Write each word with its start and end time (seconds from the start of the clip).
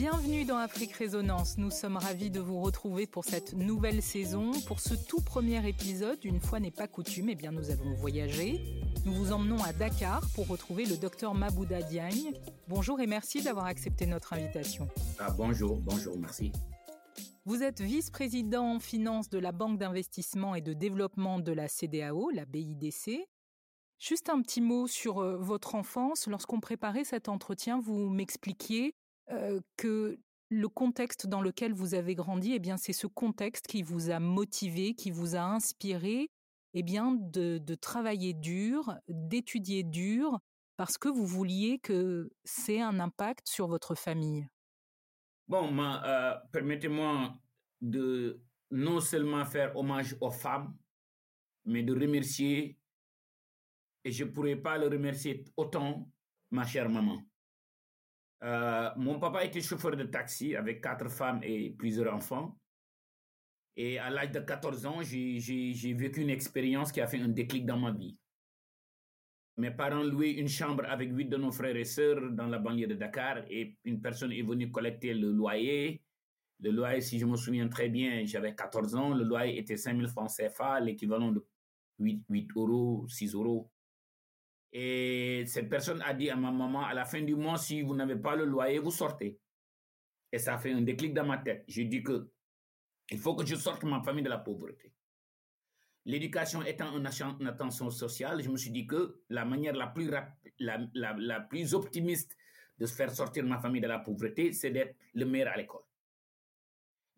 Bienvenue 0.00 0.44
dans 0.44 0.58
Afrique 0.58 0.92
Résonance. 0.92 1.58
Nous 1.58 1.72
sommes 1.72 1.96
ravis 1.96 2.30
de 2.30 2.38
vous 2.38 2.60
retrouver 2.60 3.08
pour 3.08 3.24
cette 3.24 3.54
nouvelle 3.54 4.00
saison. 4.00 4.52
Pour 4.68 4.78
ce 4.78 4.94
tout 4.94 5.20
premier 5.20 5.68
épisode, 5.68 6.24
une 6.24 6.40
fois 6.40 6.60
n'est 6.60 6.70
pas 6.70 6.86
coutume, 6.86 7.30
eh 7.30 7.34
bien 7.34 7.50
nous 7.50 7.70
avons 7.70 7.94
voyagé. 7.94 8.60
Nous 9.04 9.12
vous 9.12 9.32
emmenons 9.32 9.60
à 9.64 9.72
Dakar 9.72 10.22
pour 10.36 10.46
retrouver 10.46 10.84
le 10.86 10.96
docteur 10.96 11.34
Mabouda 11.34 11.82
Diagne. 11.82 12.32
Bonjour 12.68 13.00
et 13.00 13.08
merci 13.08 13.42
d'avoir 13.42 13.66
accepté 13.66 14.06
notre 14.06 14.34
invitation. 14.34 14.86
Ah, 15.18 15.30
bonjour, 15.36 15.76
bonjour, 15.78 16.16
merci. 16.16 16.52
Vous 17.48 17.62
êtes 17.62 17.80
vice-président 17.80 18.74
en 18.74 18.78
finance 18.78 19.30
de 19.30 19.38
la 19.38 19.52
Banque 19.52 19.78
d'investissement 19.78 20.54
et 20.54 20.60
de 20.60 20.74
développement 20.74 21.38
de 21.38 21.50
la 21.50 21.66
CDAO, 21.66 22.28
la 22.28 22.44
BIDC. 22.44 23.26
Juste 23.98 24.28
un 24.28 24.42
petit 24.42 24.60
mot 24.60 24.86
sur 24.86 25.20
euh, 25.20 25.38
votre 25.38 25.74
enfance. 25.74 26.26
Lorsqu'on 26.26 26.60
préparait 26.60 27.04
cet 27.04 27.26
entretien, 27.26 27.80
vous 27.80 28.10
m'expliquiez 28.10 28.92
euh, 29.30 29.62
que 29.78 30.18
le 30.50 30.68
contexte 30.68 31.26
dans 31.26 31.40
lequel 31.40 31.72
vous 31.72 31.94
avez 31.94 32.14
grandi, 32.14 32.52
eh 32.52 32.58
bien, 32.58 32.76
c'est 32.76 32.92
ce 32.92 33.06
contexte 33.06 33.66
qui 33.66 33.82
vous 33.82 34.10
a 34.10 34.20
motivé, 34.20 34.92
qui 34.92 35.10
vous 35.10 35.34
a 35.34 35.40
inspiré, 35.40 36.28
eh 36.74 36.82
bien, 36.82 37.16
de, 37.18 37.74
travailler 37.76 38.34
dur, 38.34 38.94
d'étudier 39.08 39.84
dur, 39.84 40.38
parce 40.76 40.98
que 40.98 41.08
vous 41.08 41.24
vouliez 41.26 41.78
que 41.78 42.28
c'est 42.44 42.82
un 42.82 43.00
impact 43.00 43.48
sur 43.48 43.68
votre 43.68 43.94
famille. 43.94 44.46
Bon, 45.48 45.74
euh, 45.78 46.34
permettez-moi 46.52 47.34
de 47.80 48.40
non 48.70 49.00
seulement 49.00 49.44
faire 49.44 49.74
hommage 49.76 50.16
aux 50.20 50.30
femmes, 50.30 50.76
mais 51.64 51.82
de 51.82 51.92
remercier, 51.92 52.78
et 54.04 54.10
je 54.10 54.24
ne 54.24 54.30
pourrais 54.30 54.56
pas 54.56 54.78
le 54.78 54.88
remercier 54.88 55.44
autant, 55.56 56.10
ma 56.50 56.64
chère 56.64 56.88
maman. 56.88 57.22
Euh, 58.44 58.90
mon 58.96 59.18
papa 59.18 59.44
était 59.44 59.60
chauffeur 59.60 59.96
de 59.96 60.04
taxi 60.04 60.54
avec 60.54 60.80
quatre 60.82 61.08
femmes 61.10 61.40
et 61.42 61.70
plusieurs 61.70 62.14
enfants. 62.14 62.58
Et 63.76 63.98
à 63.98 64.10
l'âge 64.10 64.32
de 64.32 64.40
14 64.40 64.86
ans, 64.86 65.02
j'ai 65.02 65.94
vécu 65.94 66.22
une 66.22 66.30
expérience 66.30 66.90
qui 66.90 67.00
a 67.00 67.06
fait 67.06 67.20
un 67.20 67.28
déclic 67.28 67.64
dans 67.66 67.78
ma 67.78 67.92
vie. 67.92 68.16
Mes 69.56 69.72
parents 69.72 70.02
louaient 70.04 70.32
une 70.32 70.48
chambre 70.48 70.84
avec 70.88 71.10
huit 71.12 71.26
de 71.26 71.36
nos 71.36 71.50
frères 71.50 71.76
et 71.76 71.84
sœurs 71.84 72.30
dans 72.30 72.46
la 72.46 72.58
banlieue 72.58 72.86
de 72.86 72.94
Dakar 72.94 73.38
et 73.50 73.76
une 73.84 74.00
personne 74.00 74.32
est 74.32 74.42
venue 74.42 74.70
collecter 74.70 75.14
le 75.14 75.32
loyer. 75.32 76.00
Le 76.60 76.70
loyer, 76.70 77.00
si 77.00 77.18
je 77.18 77.26
me 77.26 77.36
souviens 77.36 77.68
très 77.68 77.88
bien, 77.88 78.24
j'avais 78.26 78.54
14 78.54 78.94
ans, 78.96 79.14
le 79.14 79.24
loyer 79.24 79.58
était 79.58 79.76
5000 79.76 80.08
francs 80.08 80.30
CFA, 80.36 80.80
l'équivalent 80.80 81.30
de 81.30 81.44
8, 82.00 82.24
8 82.28 82.50
euros, 82.56 83.06
6 83.08 83.34
euros. 83.34 83.70
Et 84.72 85.44
cette 85.46 85.68
personne 85.68 86.02
a 86.02 86.12
dit 86.14 86.30
à 86.30 86.36
ma 86.36 86.50
maman, 86.50 86.84
à 86.84 86.94
la 86.94 87.04
fin 87.04 87.22
du 87.22 87.36
mois, 87.36 87.58
si 87.58 87.82
vous 87.82 87.94
n'avez 87.94 88.16
pas 88.16 88.34
le 88.34 88.44
loyer, 88.44 88.80
vous 88.80 88.90
sortez. 88.90 89.38
Et 90.32 90.38
ça 90.38 90.54
a 90.54 90.58
fait 90.58 90.72
un 90.72 90.82
déclic 90.82 91.14
dans 91.14 91.24
ma 91.24 91.38
tête. 91.38 91.64
J'ai 91.68 91.84
dit 91.84 92.02
que 92.02 92.28
il 93.10 93.18
faut 93.18 93.34
que 93.34 93.46
je 93.46 93.54
sorte 93.54 93.84
ma 93.84 94.02
famille 94.02 94.24
de 94.24 94.28
la 94.28 94.38
pauvreté. 94.38 94.92
L'éducation 96.04 96.62
étant 96.62 96.96
une, 96.96 97.06
attention 97.46 97.90
sociale, 97.90 98.42
je 98.42 98.50
me 98.50 98.56
suis 98.56 98.70
dit 98.70 98.86
que 98.86 99.20
la 99.30 99.44
manière 99.44 99.74
la 99.74 99.86
plus, 99.86 100.10
la, 100.58 100.86
la 100.92 101.40
plus 101.40 101.74
optimiste 101.74 102.36
de 102.78 102.86
se 102.86 102.94
faire 102.94 103.10
sortir 103.10 103.44
ma 103.44 103.58
famille 103.58 103.80
de 103.80 103.86
la 103.86 103.98
pauvreté, 103.98 104.52
c'est 104.52 104.70
d'être 104.70 104.96
le 105.14 105.24
meilleur 105.24 105.52
à 105.52 105.56
l'école. 105.56 105.87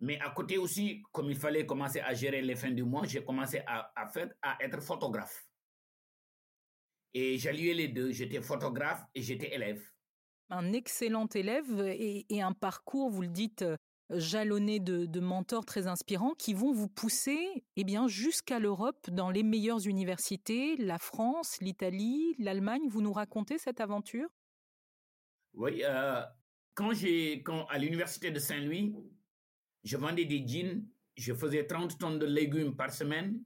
Mais 0.01 0.19
à 0.21 0.31
côté 0.31 0.57
aussi, 0.57 1.03
comme 1.13 1.31
il 1.31 1.37
fallait 1.37 1.67
commencer 1.67 2.01
à 2.01 2.15
gérer 2.15 2.41
les 2.41 2.57
fins 2.57 2.71
du 2.71 2.85
mois, 2.85 3.07
j'ai 3.07 3.23
commencé 3.23 3.63
à, 3.67 3.93
à, 3.95 4.09
faire, 4.09 4.31
à 4.41 4.57
être 4.65 4.81
photographe. 4.81 5.47
Et 7.13 7.37
j'alliais 7.39 7.75
les 7.75 7.89
deux. 7.89 8.11
J'étais 8.13 8.41
photographe 8.41 9.03
et 9.15 9.21
j'étais 9.21 9.55
élève. 9.55 9.83
Un 10.49 10.73
excellent 10.73 11.27
élève 11.27 11.81
et, 11.87 12.43
un 12.43 12.53
parcours, 12.53 13.11
vous 13.11 13.23
le 13.23 13.29
dites, 13.29 13.63
euh, 13.63 13.77
jalonné 14.11 14.81
de, 14.81 15.21
mentors 15.21 15.65
très 15.65 15.87
inspirants 15.87 16.35
qui 16.35 16.55
vont 16.55 16.73
vous 16.73 16.89
pousser 16.89 17.65
eh 17.77 17.85
bien, 17.85 18.09
jusqu'à 18.09 18.59
l'Europe 18.59 19.11
dans 19.11 19.31
les 19.31 19.43
meilleures 19.43 19.87
universités, 19.87 20.77
la 20.77 20.99
France, 20.99 21.59
l'Italie, 21.61 22.35
l'Allemagne. 22.39 22.83
Vous 22.89 23.03
nous 23.03 23.13
racontez 23.13 23.59
cette 23.59 23.81
aventure? 23.81 24.29
Oui, 25.55 25.83
euh, 25.85 26.23
quand 26.75 26.93
j'ai, 26.95 27.43
quand, 27.43 27.67
à 27.67 27.79
l'université 27.79 28.31
de 28.31 28.39
Saint-Louis, 28.39 28.97
je 29.85 29.97
vendais 29.97 30.25
des 30.25 30.47
jeans, 30.47 30.85
je 31.17 31.35
faisais 31.35 31.67
30 31.67 31.99
tonnes 31.99 32.19
de 32.19 32.27
légumes 32.27 32.77
par 32.77 32.93
semaine, 32.93 33.43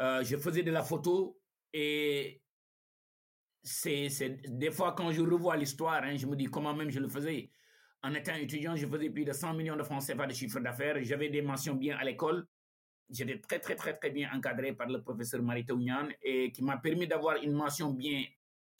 euh, 0.00 0.22
je 0.24 0.36
faisais 0.36 0.62
de 0.62 0.70
la 0.70 0.82
photo 0.82 1.38
et 1.72 2.42
c'est, 3.62 4.08
des 4.48 4.70
fois 4.70 4.92
quand 4.92 5.12
je 5.12 5.22
revois 5.22 5.56
l'histoire, 5.56 6.02
hein, 6.02 6.16
je 6.16 6.26
me 6.26 6.36
dis 6.36 6.46
comment 6.46 6.74
même 6.74 6.90
je 6.90 7.00
le 7.00 7.08
faisais. 7.08 7.50
En 8.04 8.12
étant 8.14 8.34
étudiant, 8.34 8.74
je 8.74 8.86
faisais 8.86 9.10
plus 9.10 9.24
de 9.24 9.32
100 9.32 9.54
millions 9.54 9.76
de 9.76 9.84
francs 9.84 10.04
CFA 10.04 10.26
de 10.26 10.34
chiffre 10.34 10.58
d'affaires. 10.58 10.96
J'avais 11.02 11.28
des 11.28 11.40
mentions 11.40 11.76
bien 11.76 11.96
à 11.96 12.04
l'école. 12.04 12.48
J'étais 13.08 13.38
très, 13.38 13.60
très, 13.60 13.76
très, 13.76 13.96
très 13.96 14.10
bien 14.10 14.28
encadré 14.34 14.72
par 14.72 14.88
le 14.88 15.00
professeur 15.02 15.40
Marito 15.40 15.74
Ounian 15.74 16.08
et 16.20 16.50
qui 16.50 16.64
m'a 16.64 16.78
permis 16.78 17.06
d'avoir 17.06 17.36
une 17.36 17.52
mention 17.52 17.92
bien 17.92 18.24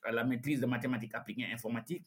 à 0.03 0.11
la 0.11 0.25
maîtrise 0.25 0.59
de 0.59 0.67
mathématiques 0.67 1.15
appliquées 1.15 1.47
informatiques, 1.53 2.05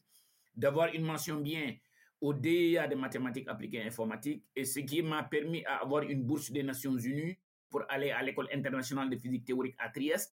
d'avoir 0.54 0.88
une 0.92 1.04
mention 1.04 1.40
bien 1.40 1.74
au 2.20 2.32
DEA 2.32 2.88
de 2.88 2.94
mathématiques 2.94 3.48
appliquées 3.48 3.82
informatiques 3.82 4.42
et 4.54 4.64
ce 4.64 4.80
qui 4.80 5.02
m'a 5.02 5.22
permis 5.24 5.62
d'avoir 5.62 6.02
une 6.04 6.22
bourse 6.22 6.50
des 6.50 6.62
Nations 6.62 6.96
Unies 6.96 7.36
pour 7.68 7.82
aller 7.88 8.10
à 8.10 8.22
l'école 8.22 8.48
internationale 8.52 9.10
de 9.10 9.16
physique 9.16 9.44
théorique 9.44 9.74
à 9.78 9.88
Trieste 9.90 10.34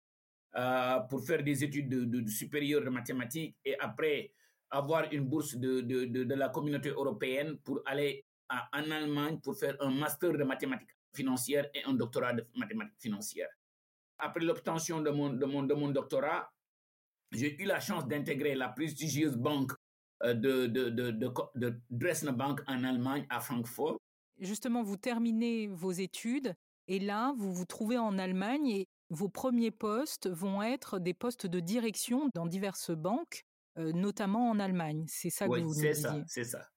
euh, 0.57 1.01
pour 1.09 1.25
faire 1.25 1.43
des 1.43 1.63
études 1.63 1.89
de, 1.89 2.29
supérieures 2.29 2.83
de 2.83 2.91
mathématiques 2.91 3.57
et 3.65 3.79
après 3.79 4.33
avoir 4.71 5.05
une 5.13 5.25
bourse 5.25 5.57
de, 5.57 5.81
de, 5.81 6.35
la 6.35 6.49
communauté 6.49 6.89
européenne 6.91 7.59
pour 7.59 7.81
aller 7.87 8.25
à, 8.49 8.69
en 8.73 8.91
Allemagne 8.91 9.39
pour 9.41 9.57
faire 9.57 9.77
un 9.81 9.91
master 9.91 10.33
de 10.33 10.45
mathématiques 10.45 10.97
financières 11.13 11.69
et 11.75 11.85
un 11.85 11.95
doctorat 11.95 12.33
de 12.33 12.47
mathématiques 12.55 13.01
financières. 13.01 13.49
Après 14.19 14.45
l'obtention 14.45 15.01
de 15.01 15.11
mon, 15.11 15.31
de, 15.31 15.47
mon, 15.47 15.63
de 15.63 15.75
mon 15.75 15.89
doctorat, 15.89 16.51
j'ai 17.31 17.61
eu 17.63 17.67
la 17.67 17.81
chance 17.81 18.07
d'intégrer 18.07 18.55
la 18.55 18.69
prestigieuse 18.69 19.37
banque 19.37 19.73
de, 20.25 20.67
de, 20.67 20.89
de, 20.89 21.11
de, 21.11 21.33
de 21.55 21.81
Dresdner 21.91 22.33
Bank 22.33 22.61
en 22.67 22.85
Allemagne, 22.85 23.27
à 23.31 23.41
Francfort. 23.41 23.99
Justement, 24.39 24.83
vous 24.83 24.97
terminez 24.97 25.69
vos 25.69 25.93
études 25.93 26.55
et 26.87 26.99
là, 26.99 27.35
vous 27.37 27.53
vous 27.53 27.65
trouvez 27.67 27.99
en 27.99 28.19
Allemagne 28.19 28.69
et 28.69 28.89
vos 29.11 29.29
premiers 29.29 29.71
postes 29.71 30.29
vont 30.29 30.63
être 30.63 30.99
des 30.99 31.15
postes 31.15 31.47
de 31.47 31.61
direction 31.61 32.31
dans 32.35 32.47
diverses 32.47 32.91
banques, 32.91 33.43
euh, 33.79 33.93
notamment 33.93 34.51
en 34.51 34.59
Allemagne. 34.59 35.05
C'est 35.09 35.31
ça 35.31 35.47
que 35.47 35.53
vous 35.53 35.61
nous 35.61 35.73
c'est 35.73 35.95
ça, 35.95 36.23
c'est 36.27 36.45
ça. 36.45 36.69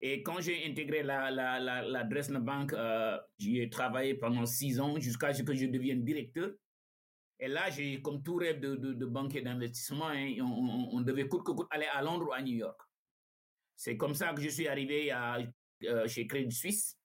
Et 0.00 0.22
quand 0.22 0.40
j'ai 0.40 0.66
intégré 0.66 1.02
la, 1.02 1.30
la, 1.30 1.60
la, 1.60 1.82
la 1.82 2.04
Dresdner 2.04 2.40
Bank, 2.40 2.72
euh, 2.72 3.16
j'y 3.38 3.60
ai 3.60 3.70
travaillé 3.70 4.14
pendant 4.14 4.46
six 4.46 4.80
ans 4.80 4.98
jusqu'à 4.98 5.32
ce 5.32 5.42
que 5.42 5.54
je 5.54 5.66
devienne 5.66 6.04
directeur. 6.04 6.50
Et 7.42 7.48
là, 7.48 7.68
j'ai, 7.70 8.00
comme 8.00 8.22
tout 8.22 8.36
rêve 8.36 8.60
de, 8.60 8.76
de, 8.76 8.92
de 8.92 9.06
banquier 9.06 9.42
d'investissement, 9.42 10.06
hein, 10.06 10.32
on, 10.40 11.00
devait 11.00 11.26
coûte 11.26 11.42
que 11.42 11.50
coûte 11.50 11.66
aller 11.72 11.88
à 11.92 12.00
Londres 12.00 12.28
ou 12.28 12.32
à 12.32 12.40
New 12.40 12.54
York. 12.54 12.80
C'est 13.74 13.96
comme 13.96 14.14
ça 14.14 14.32
que 14.32 14.40
je 14.40 14.48
suis 14.48 14.68
arrivé 14.68 15.12
euh, 15.12 16.06
chez 16.06 16.28
Crédit 16.28 16.54
Suisse. 16.54 16.96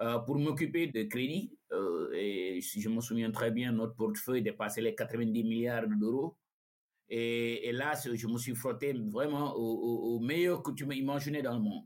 Euh, 0.00 0.18
pour 0.18 0.36
m'occuper 0.38 0.88
de 0.88 1.04
crédit. 1.04 1.56
Euh, 1.72 2.10
et 2.12 2.60
si 2.60 2.82
je 2.82 2.88
me 2.88 3.00
souviens 3.00 3.30
très 3.30 3.52
bien, 3.52 3.70
notre 3.72 3.94
portefeuille 3.94 4.42
dépassait 4.42 4.82
les 4.82 4.94
90 4.94 5.44
milliards 5.44 5.86
d'euros. 5.86 6.36
Et, 7.08 7.70
là, 7.72 7.92
je 7.94 8.26
me 8.26 8.36
suis 8.36 8.56
frotté 8.56 8.92
vraiment 8.92 9.54
au, 9.54 10.16
au, 10.16 10.20
meilleur 10.20 10.62
que 10.62 10.72
tu 10.72 10.84
m'imaginais 10.84 11.40
dans 11.40 11.54
le 11.54 11.60
monde. 11.60 11.84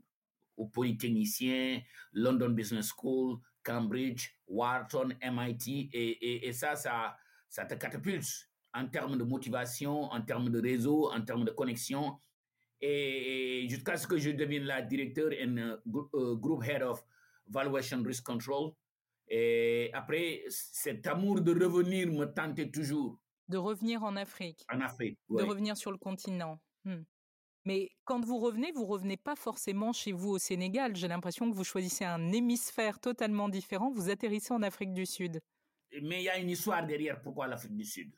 Aux 0.57 0.65
polytechniciens, 0.65 1.81
London 2.11 2.49
Business 2.49 2.91
School, 2.97 3.37
Cambridge, 3.63 4.31
Wharton, 4.47 5.09
MIT. 5.23 5.89
Et, 5.93 6.09
et, 6.09 6.47
et 6.47 6.53
ça, 6.53 6.75
ça, 6.75 7.15
ça 7.51 7.65
te 7.65 7.75
catapulte 7.75 8.49
en 8.73 8.87
termes 8.87 9.17
de 9.17 9.23
motivation, 9.23 10.03
en 10.03 10.21
termes 10.21 10.49
de 10.49 10.59
réseau, 10.59 11.11
en 11.11 11.21
termes 11.21 11.43
de 11.43 11.51
connexion. 11.51 12.17
Et, 12.79 13.67
jusqu'à 13.69 13.97
ce 13.97 14.07
que 14.07 14.17
je 14.17 14.31
devienne 14.31 14.63
la 14.63 14.81
directeur 14.81 15.31
et 15.33 15.45
uh, 15.45 15.75
uh, 15.85 16.35
group 16.37 16.63
head 16.63 16.81
of 16.81 17.03
Valuation 17.47 18.01
Risk 18.03 18.25
Control. 18.25 18.71
Et 19.27 19.91
après, 19.93 20.43
cet 20.47 21.05
amour 21.05 21.41
de 21.41 21.51
revenir 21.51 22.07
me 22.07 22.25
tentait 22.25 22.71
toujours. 22.71 23.21
De 23.49 23.57
revenir 23.57 24.01
en 24.03 24.15
Afrique. 24.15 24.65
En 24.71 24.79
Afrique, 24.79 25.19
De 25.29 25.43
revenir 25.43 25.75
sur 25.75 25.91
le 25.91 25.97
continent. 25.97 26.59
Hmm. 26.85 27.03
Mais 27.65 27.91
quand 28.05 28.23
vous 28.23 28.39
revenez, 28.39 28.71
vous 28.71 28.85
revenez 28.85 29.17
pas 29.17 29.35
forcément 29.35 29.91
chez 29.93 30.13
vous 30.13 30.29
au 30.31 30.39
Sénégal. 30.39 30.95
J'ai 30.95 31.09
l'impression 31.09 31.51
que 31.51 31.55
vous 31.55 31.65
choisissez 31.65 32.05
un 32.05 32.31
hémisphère 32.31 32.99
totalement 32.99 33.49
différent. 33.49 33.91
Vous 33.91 34.09
atterrissez 34.09 34.53
en 34.53 34.63
Afrique 34.63 34.93
du 34.93 35.05
Sud. 35.05 35.41
Mais 36.01 36.21
il 36.21 36.25
y 36.25 36.29
a 36.29 36.37
une 36.37 36.49
histoire 36.49 36.85
derrière 36.85 37.21
pourquoi 37.21 37.47
l'Afrique 37.47 37.75
du 37.75 37.83
Sud. 37.85 38.11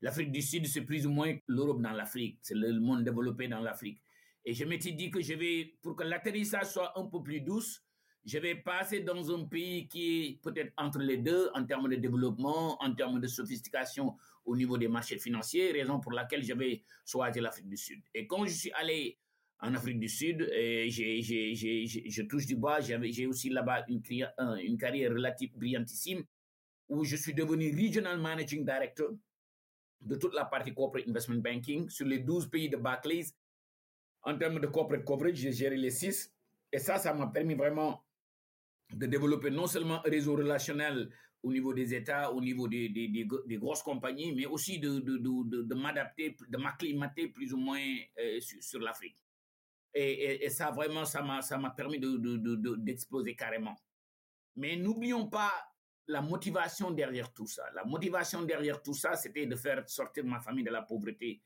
L'Afrique 0.00 0.32
du 0.32 0.42
Sud, 0.42 0.66
c'est 0.66 0.82
plus 0.82 1.06
ou 1.06 1.10
moins 1.10 1.36
l'Europe 1.46 1.80
dans 1.80 1.92
l'Afrique. 1.92 2.38
C'est 2.42 2.54
le 2.54 2.78
monde 2.80 3.04
développé 3.04 3.48
dans 3.48 3.60
l'Afrique. 3.60 4.00
Et 4.44 4.54
je 4.54 4.64
m'étais 4.64 4.92
dit 4.92 5.10
que 5.10 5.20
je 5.20 5.34
vais, 5.34 5.76
pour 5.80 5.94
que 5.94 6.02
l'atterrissage 6.02 6.66
soit 6.66 6.98
un 6.98 7.06
peu 7.06 7.22
plus 7.22 7.40
douce, 7.40 7.82
Je 8.24 8.38
vais 8.38 8.54
passer 8.54 9.00
dans 9.00 9.34
un 9.34 9.44
pays 9.46 9.88
qui 9.88 10.26
est 10.26 10.42
peut-être 10.42 10.72
entre 10.76 11.00
les 11.00 11.18
deux 11.18 11.50
en 11.54 11.64
termes 11.64 11.88
de 11.88 11.96
développement, 11.96 12.80
en 12.80 12.94
termes 12.94 13.20
de 13.20 13.26
sophistication 13.26 14.16
au 14.44 14.56
niveau 14.56 14.78
des 14.78 14.86
marchés 14.86 15.18
financiers, 15.18 15.72
raison 15.72 15.98
pour 15.98 16.12
laquelle 16.12 16.44
je 16.44 16.54
vais 16.54 16.84
choisir 17.04 17.42
l'Afrique 17.42 17.68
du 17.68 17.76
Sud. 17.76 18.00
Et 18.14 18.26
quand 18.28 18.46
je 18.46 18.52
suis 18.52 18.72
allé 18.72 19.18
en 19.58 19.74
Afrique 19.74 19.98
du 19.98 20.08
Sud, 20.08 20.48
et 20.52 20.88
je 20.90 22.22
touche 22.22 22.46
du 22.46 22.54
bois, 22.54 22.78
j'ai 22.80 23.26
aussi 23.26 23.50
là-bas 23.50 23.84
une, 23.88 24.02
une 24.62 24.78
carrière 24.78 25.10
relative 25.10 25.50
brillantissime 25.56 26.22
où 26.92 27.04
je 27.04 27.16
suis 27.16 27.32
devenu 27.32 27.74
Regional 27.74 28.20
Managing 28.20 28.66
Director 28.66 29.12
de 30.02 30.16
toute 30.16 30.34
la 30.34 30.44
partie 30.44 30.74
corporate 30.74 31.08
investment 31.08 31.40
banking 31.40 31.88
sur 31.88 32.06
les 32.06 32.18
12 32.18 32.50
pays 32.50 32.68
de 32.68 32.76
Barclays. 32.76 33.24
En 34.24 34.36
termes 34.36 34.60
de 34.60 34.66
corporate 34.66 35.04
coverage, 35.04 35.36
j'ai 35.36 35.52
géré 35.52 35.76
les 35.76 35.90
6. 35.90 36.30
Et 36.70 36.78
ça, 36.78 36.98
ça 36.98 37.14
m'a 37.14 37.28
permis 37.28 37.54
vraiment 37.54 38.04
de 38.92 39.06
développer 39.06 39.50
non 39.50 39.66
seulement 39.66 40.04
un 40.06 40.10
réseau 40.10 40.36
relationnel 40.36 41.08
au 41.42 41.50
niveau 41.50 41.72
des 41.72 41.94
États, 41.94 42.30
au 42.30 42.42
niveau 42.42 42.68
des, 42.68 42.90
grosses 43.58 43.82
compagnies, 43.82 44.34
mais 44.34 44.44
aussi 44.44 44.78
de, 44.78 45.74
m'adapter, 45.74 46.36
de 46.46 46.56
m'acclimater 46.58 47.28
plus 47.28 47.54
ou 47.54 47.56
moins 47.56 47.82
euh, 48.20 48.38
sur, 48.60 48.80
l'Afrique. 48.80 49.16
Et, 49.94 50.44
et, 50.44 50.50
ça, 50.50 50.70
vraiment, 50.70 51.06
ça 51.06 51.22
m'a 51.22 51.70
permis 51.70 51.98
d'exploser 51.98 53.34
carrément. 53.34 53.76
Mais 54.56 54.76
n'oublions 54.76 55.26
pas 55.26 55.71
la 56.08 56.20
motivation 56.20 56.90
derrière 56.90 57.32
tout 57.32 57.46
ça. 57.46 57.64
La 57.74 57.84
motivation 57.84 58.42
derrière 58.42 58.82
tout 58.82 58.94
ça, 58.94 59.14
c'était 59.14 59.46
de 59.46 59.56
faire 59.56 59.88
sortir 59.88 60.24
ma 60.24 60.40
famille 60.40 60.64
de 60.64 60.70
la 60.70 60.82
pauvreté. 60.82 61.40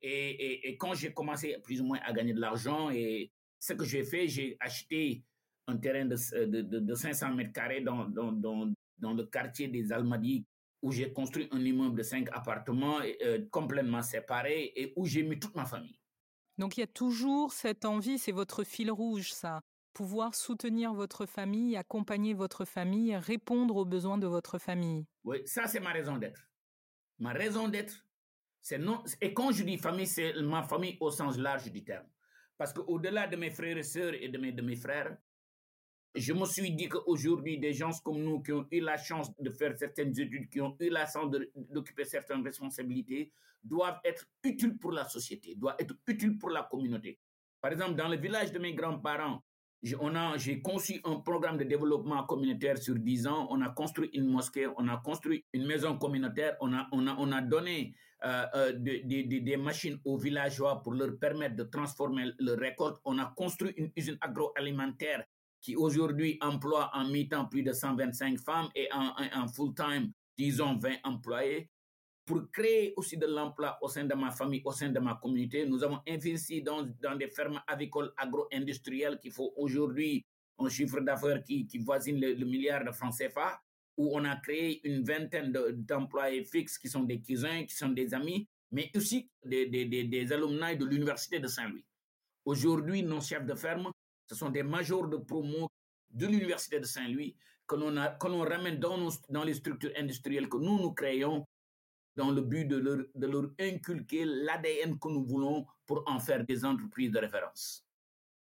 Et, 0.00 0.76
quand 0.78 0.94
j'ai 0.94 1.12
commencé 1.12 1.58
plus 1.62 1.80
ou 1.80 1.84
moins 1.84 1.98
à 2.04 2.12
gagner 2.12 2.32
de 2.32 2.40
l'argent, 2.40 2.90
et 2.90 3.32
ce 3.58 3.72
que 3.72 3.84
j'ai 3.84 4.04
fait, 4.04 4.28
j'ai 4.28 4.56
acheté 4.60 5.24
un 5.66 5.76
terrain 5.76 6.04
de, 6.04 6.44
de, 6.46 6.62
de, 6.62 6.94
500 6.94 7.34
mètres 7.34 7.52
carrés 7.52 7.80
dans, 7.80 8.06
le 8.06 9.22
quartier 9.24 9.68
des 9.68 9.92
Almadies, 9.92 10.46
où 10.82 10.92
j'ai 10.92 11.12
construit 11.12 11.48
un 11.50 11.64
immeuble 11.64 11.96
de 11.96 12.02
cinq 12.02 12.28
appartements 12.32 13.00
euh, 13.22 13.44
complètement 13.50 14.02
séparés 14.02 14.72
et 14.76 14.92
où 14.96 15.06
j'ai 15.06 15.24
mis 15.24 15.38
toute 15.38 15.54
ma 15.56 15.66
famille. 15.66 15.98
Donc 16.56 16.76
il 16.76 16.80
y 16.80 16.84
a 16.84 16.88
toujours 16.88 17.52
cette 17.52 17.84
envie, 17.84 18.18
c'est 18.18 18.32
votre 18.32 18.62
fil 18.64 18.90
rouge, 18.90 19.32
ça, 19.32 19.60
pouvoir 19.98 20.36
soutenir 20.36 20.94
votre 20.94 21.26
famille, 21.26 21.76
accompagner 21.76 22.32
votre 22.32 22.64
famille, 22.64 23.16
répondre 23.16 23.74
aux 23.74 23.84
besoins 23.84 24.16
de 24.16 24.28
votre 24.28 24.56
famille. 24.60 25.04
Oui, 25.24 25.38
ça 25.44 25.66
c'est 25.66 25.80
ma 25.80 25.90
raison 25.90 26.16
d'être. 26.16 26.48
Ma 27.18 27.32
raison 27.32 27.66
d'être, 27.66 28.06
c'est 28.60 28.78
non. 28.78 29.02
Et 29.20 29.34
quand 29.34 29.50
je 29.50 29.64
dis 29.64 29.76
famille, 29.76 30.06
c'est 30.06 30.34
ma 30.40 30.62
famille 30.62 30.96
au 31.00 31.10
sens 31.10 31.36
large 31.36 31.72
du 31.72 31.82
terme. 31.82 32.06
Parce 32.56 32.72
qu'au-delà 32.72 33.26
de 33.26 33.34
mes 33.34 33.50
frères 33.50 33.76
et 33.76 33.82
sœurs 33.82 34.14
et 34.14 34.28
de 34.28 34.38
mes, 34.38 34.52
de 34.52 34.62
mes 34.62 34.76
frères, 34.76 35.18
je 36.14 36.32
me 36.32 36.46
suis 36.46 36.70
dit 36.70 36.88
qu'aujourd'hui, 36.88 37.58
des 37.58 37.72
gens 37.72 37.90
comme 38.04 38.22
nous 38.22 38.40
qui 38.40 38.52
ont 38.52 38.68
eu 38.70 38.78
la 38.80 38.98
chance 38.98 39.36
de 39.36 39.50
faire 39.50 39.76
certaines 39.76 40.16
études, 40.16 40.48
qui 40.48 40.60
ont 40.60 40.76
eu 40.78 40.90
la 40.90 41.06
chance 41.06 41.28
d'occuper 41.56 42.04
certaines 42.04 42.44
responsabilités, 42.44 43.32
doivent 43.64 43.98
être 44.04 44.26
utiles 44.44 44.78
pour 44.78 44.92
la 44.92 45.08
société, 45.08 45.56
doivent 45.56 45.76
être 45.80 45.96
utiles 46.06 46.38
pour 46.38 46.50
la 46.50 46.62
communauté. 46.62 47.18
Par 47.60 47.72
exemple, 47.72 47.96
dans 47.96 48.06
le 48.06 48.16
village 48.16 48.52
de 48.52 48.60
mes 48.60 48.74
grands-parents, 48.74 49.42
j'ai 49.82 50.60
conçu 50.60 51.00
un 51.04 51.16
programme 51.16 51.56
de 51.56 51.64
développement 51.64 52.24
communautaire 52.24 52.78
sur 52.78 52.96
10 52.96 53.26
ans. 53.26 53.46
On 53.50 53.60
a 53.62 53.70
construit 53.70 54.10
une 54.12 54.26
mosquée, 54.26 54.66
on 54.76 54.88
a 54.88 54.96
construit 54.98 55.44
une 55.52 55.66
maison 55.66 55.96
communautaire, 55.98 56.56
on 56.60 56.72
a, 56.72 56.88
on 56.92 57.06
a, 57.06 57.16
on 57.18 57.30
a 57.32 57.40
donné 57.40 57.94
euh, 58.24 58.46
euh, 58.54 58.72
des 58.74 59.56
machines 59.56 59.98
aux 60.04 60.16
villageois 60.16 60.82
pour 60.82 60.94
leur 60.94 61.16
permettre 61.18 61.56
de 61.56 61.64
transformer 61.64 62.32
leur 62.38 62.58
récolte. 62.58 62.96
On 63.04 63.18
a 63.18 63.32
construit 63.36 63.72
une 63.76 63.92
usine 63.96 64.18
agroalimentaire 64.20 65.24
qui 65.60 65.76
aujourd'hui 65.76 66.38
emploie 66.40 66.90
en 66.94 67.08
mi-temps 67.08 67.46
plus 67.46 67.62
de 67.62 67.72
125 67.72 68.38
femmes 68.40 68.68
et 68.74 68.88
en, 68.92 69.12
en 69.34 69.48
full-time, 69.48 70.10
disons, 70.36 70.76
20 70.78 70.96
employés 71.04 71.68
pour 72.28 72.50
créer 72.52 72.92
aussi 72.96 73.16
de 73.16 73.24
l'emploi 73.26 73.78
au 73.80 73.88
sein 73.88 74.04
de 74.04 74.14
ma 74.14 74.30
famille, 74.30 74.60
au 74.62 74.70
sein 74.70 74.90
de 74.90 74.98
ma 75.00 75.14
communauté. 75.14 75.64
Nous 75.64 75.82
avons 75.82 76.00
investi 76.06 76.60
dans, 76.62 76.82
des 76.82 77.28
fermes 77.28 77.62
avicoles 77.66 78.12
agro-industrielles 78.18 79.18
qui 79.18 79.30
font 79.30 79.50
aujourd'hui 79.56 80.26
un 80.58 80.68
chiffre 80.68 81.00
d'affaires 81.00 81.42
qui, 81.42 81.66
qui, 81.66 81.78
voisine 81.78 82.20
le, 82.20 82.44
milliard 82.44 82.84
de 82.84 82.90
francs 82.92 83.14
CFA, 83.16 83.58
où 83.96 84.14
on 84.14 84.26
a 84.26 84.36
créé 84.36 84.86
une 84.86 85.02
vingtaine 85.04 85.52
d'employés 85.52 86.44
fixes 86.44 86.76
qui 86.76 86.88
sont 86.90 87.04
des 87.04 87.22
cousins, 87.22 87.64
qui 87.64 87.74
sont 87.74 87.88
des 87.88 88.12
amis, 88.12 88.46
mais 88.72 88.90
aussi 88.94 89.30
des, 89.42 89.64
des, 89.66 89.86
des, 89.86 90.04
des 90.04 90.30
alumni 90.30 90.76
de 90.76 90.84
l'Université 90.84 91.40
de 91.40 91.46
Saint-Louis. 91.46 91.86
Aujourd'hui, 92.44 93.02
nos 93.02 93.22
chefs 93.22 93.46
de 93.46 93.54
ferme, 93.54 93.90
ce 94.26 94.34
sont 94.34 94.50
des 94.50 94.62
majors 94.62 95.08
de 95.08 95.16
promo 95.16 95.70
de 96.10 96.26
l'Université 96.26 96.78
de 96.78 96.84
Saint-Louis 96.84 97.34
que 97.66 97.76
l'on 97.76 98.44
ramène 98.44 98.78
dans, 98.78 98.98
nos, 98.98 99.12
dans 99.30 99.44
les 99.44 99.54
structures 99.54 99.92
industrielles 99.96 100.50
que 100.50 100.58
nous, 100.58 100.78
nous 100.78 100.92
créons 100.92 101.46
dans 102.18 102.32
le 102.32 102.42
but 102.42 102.64
de 102.64 103.26
leur, 103.26 103.50
inculquer 103.60 104.24
l'ADN 104.24 104.98
que 104.98 105.08
nous 105.08 105.24
voulons 105.24 105.64
pour 105.86 106.02
en 106.06 106.18
faire 106.18 106.44
des 106.44 106.64
entreprises 106.64 107.12
de 107.12 107.18
référence. 107.20 107.86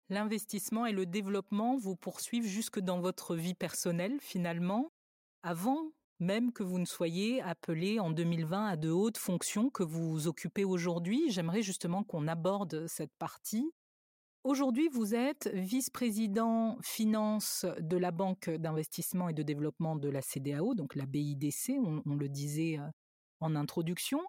L'investissement 0.10 0.88
et 0.88 0.94
le 0.94 1.06
développement 1.06 1.78
vous 1.78 1.96
poursuivent 1.96 2.48
jusque 2.48 2.80
dans 2.80 3.00
votre 3.00 3.36
vie 3.36 3.54
personnelle 3.54 4.18
finalement, 4.20 4.92
avant 5.44 5.92
même 6.20 6.52
que 6.52 6.64
vous 6.64 6.80
ne 6.80 6.86
soyez 6.86 7.40
appelé 7.44 8.00
en 8.00 8.10
2020 8.10 8.66
à 8.66 8.78
de 8.78 8.90
hautes 8.90 9.20
fonctions 9.20 9.70
que 9.70 9.84
vous 9.84 10.28
occupez 10.28 10.66
aujourd'hui. 10.66 11.30
J'aimerais 11.30 11.62
justement 11.62 12.04
qu'on 12.04 12.28
aborde 12.28 12.88
cette 12.88 13.14
partie. 13.20 13.72
Aujourd'hui, 14.44 14.88
vous 14.92 15.14
êtes 15.14 15.52
vice-président 15.54 16.80
finance 16.82 17.68
de 17.80 17.98
la 17.98 18.10
Banque 18.10 18.50
d'investissement 18.50 19.30
et 19.30 19.34
de 19.34 19.44
développement 19.44 19.96
de 19.96 20.10
la 20.10 20.24
CDAO, 20.24 20.74
donc 20.74 20.96
la 20.96 21.06
BIDC, 21.06 21.74
on, 21.78 22.02
on 22.06 22.16
le 22.16 22.30
disait 22.30 22.80
euh, 22.80 22.88
en 23.40 23.56
introduction. 23.56 24.20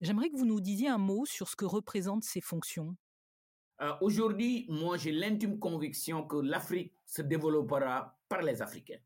J'aimerais 0.00 0.30
que 0.30 0.36
vous 0.36 0.46
nous 0.46 0.60
disiez 0.60 0.88
un 0.88 0.98
mot 0.98 1.24
sur 1.24 1.48
ce 1.48 1.56
que 1.56 1.64
représentent 1.64 2.24
ces 2.24 2.40
fonctions. 2.40 2.96
Euh, 3.80 3.92
aujourd'hui, 4.00 4.66
moi, 4.68 4.96
j'ai 4.96 5.12
l'intime 5.12 5.58
conviction 5.58 6.26
que 6.26 6.36
l'Afrique 6.36 6.94
se 7.06 7.22
développera 7.22 8.16
par 8.28 8.42
les 8.42 8.62
Africains. 8.62 9.00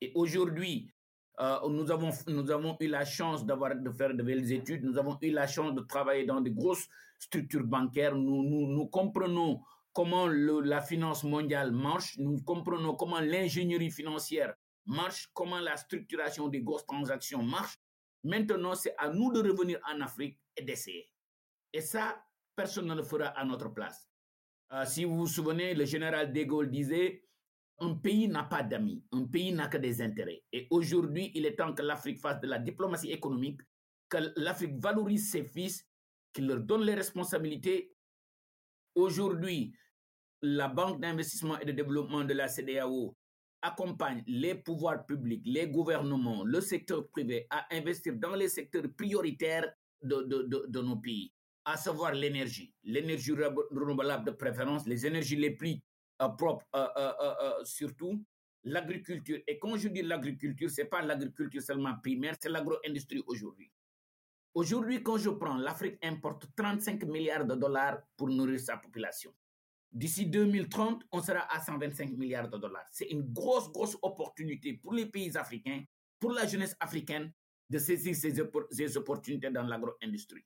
Et 0.00 0.12
aujourd'hui, 0.14 0.92
euh, 1.40 1.68
nous, 1.68 1.90
avons, 1.90 2.10
nous 2.26 2.50
avons 2.50 2.76
eu 2.80 2.88
la 2.88 3.04
chance 3.04 3.46
d'avoir, 3.46 3.74
de 3.74 3.90
faire 3.90 4.14
de 4.14 4.22
belles 4.22 4.52
études, 4.52 4.84
nous 4.84 4.98
avons 4.98 5.16
eu 5.22 5.30
la 5.30 5.46
chance 5.46 5.74
de 5.74 5.80
travailler 5.80 6.26
dans 6.26 6.40
de 6.40 6.50
grosses 6.50 6.86
structures 7.18 7.64
bancaires, 7.64 8.14
nous, 8.14 8.42
nous, 8.42 8.66
nous 8.66 8.86
comprenons 8.86 9.62
comment 9.92 10.26
la 10.26 10.80
finance 10.82 11.24
mondiale 11.24 11.72
marche, 11.72 12.16
nous 12.18 12.40
comprenons 12.42 12.94
comment 12.94 13.20
l'ingénierie 13.20 13.90
financière 13.90 14.54
marche, 14.86 15.30
comment 15.32 15.60
la 15.60 15.76
structuration 15.76 16.48
des 16.48 16.60
grosses 16.60 16.86
transactions 16.86 17.42
marche, 17.42 17.78
Maintenant, 18.22 18.74
c'est 18.74 18.94
à 18.98 19.08
nous 19.08 19.32
de 19.32 19.40
revenir 19.40 19.80
en 19.90 20.00
Afrique 20.00 20.38
et 20.56 20.62
d'essayer. 20.62 21.10
Et 21.72 21.80
ça, 21.80 22.22
personne 22.54 22.86
ne 22.86 22.94
le 22.94 23.02
fera 23.02 23.28
à 23.28 23.44
notre 23.44 23.68
place. 23.68 24.08
Euh, 24.72 24.84
si 24.84 25.04
vous 25.04 25.16
vous 25.16 25.26
souvenez, 25.26 25.74
le 25.74 25.84
général 25.84 26.32
de 26.32 26.42
Gaulle 26.44 26.70
disait, 26.70 27.24
un 27.78 27.94
pays 27.94 28.28
n'a 28.28 28.44
pas 28.44 28.62
d'amis, 28.62 29.02
un 29.10 29.24
pays 29.24 29.52
n'a 29.52 29.68
que 29.68 29.78
des 29.78 30.02
intérêts. 30.02 30.42
Et 30.52 30.68
aujourd'hui, 30.70 31.32
il 31.34 31.46
est 31.46 31.56
temps 31.56 31.74
que 31.74 31.82
l'Afrique 31.82 32.20
fasse 32.20 32.40
de 32.40 32.46
la 32.46 32.58
diplomatie 32.58 33.10
économique, 33.10 33.60
que 34.08 34.18
l'Afrique 34.36 34.76
valorise 34.76 35.30
ses 35.30 35.44
fils, 35.44 35.86
qu'il 36.32 36.46
leur 36.46 36.60
donne 36.60 36.82
les 36.82 36.94
responsabilités. 36.94 37.94
Aujourd'hui, 38.94 39.74
la 40.42 40.68
Banque 40.68 41.00
d'investissement 41.00 41.58
et 41.58 41.64
de 41.64 41.72
développement 41.72 42.24
de 42.24 42.34
la 42.34 42.48
CDAO 42.48 43.16
accompagne 43.62 44.22
les 44.26 44.54
pouvoirs 44.54 45.04
publics, 45.06 45.42
les 45.44 45.68
gouvernements, 45.68 46.44
le 46.44 46.60
secteur 46.60 47.08
privé 47.08 47.46
à 47.50 47.66
investir 47.74 48.14
dans 48.16 48.34
les 48.34 48.48
secteurs 48.48 48.84
prioritaires 48.96 49.70
de, 50.02 50.22
de, 50.22 50.66
de, 50.66 50.80
nos 50.80 50.96
pays, 50.96 51.32
à 51.64 51.76
savoir 51.76 52.12
l'énergie, 52.12 52.74
l'énergie 52.84 53.32
renouvelable 53.32 54.24
de 54.24 54.30
préférence, 54.30 54.86
les 54.86 55.06
énergies 55.06 55.36
les 55.36 55.50
plus 55.50 55.78
euh, 56.22 56.28
propres 56.28 56.66
euh, 56.74 56.86
euh, 56.96 57.64
surtout, 57.64 58.24
l'agriculture. 58.64 59.38
Et 59.46 59.58
quand 59.58 59.76
je 59.76 59.88
dis 59.88 60.02
l'agriculture, 60.02 60.70
c'est 60.70 60.86
pas 60.86 61.02
l'agriculture 61.02 61.62
seulement 61.62 61.94
primaire, 62.02 62.36
c'est 62.40 62.48
l'agro-industrie 62.48 63.22
aujourd'hui. 63.26 63.70
Aujourd'hui, 64.54 65.02
quand 65.02 65.16
je 65.16 65.30
prends, 65.30 65.56
l'Afrique 65.56 65.98
importe 66.02 66.46
35 66.56 67.04
milliards 67.04 67.44
de 67.44 67.54
dollars 67.54 68.00
pour 68.16 68.28
nourrir 68.28 68.58
sa 68.58 68.76
population. 68.76 69.32
D'ici 69.92 70.26
2030, 70.26 71.04
on 71.10 71.20
sera 71.20 71.52
à 71.52 71.60
125 71.60 72.10
milliards 72.12 72.48
de 72.48 72.58
dollars. 72.58 72.86
C'est 72.92 73.08
une 73.08 73.32
grosse, 73.32 73.70
grosse 73.72 73.96
opportunité 74.02 74.74
pour 74.74 74.94
les 74.94 75.06
pays 75.06 75.36
africains, 75.36 75.82
pour 76.20 76.32
la 76.32 76.46
jeunesse 76.46 76.76
africaine, 76.78 77.32
de 77.70 77.78
saisir 77.78 78.14
ces, 78.14 78.96
opportunités 78.96 79.50
dans 79.50 79.62
l'agro-industrie. 79.62 80.44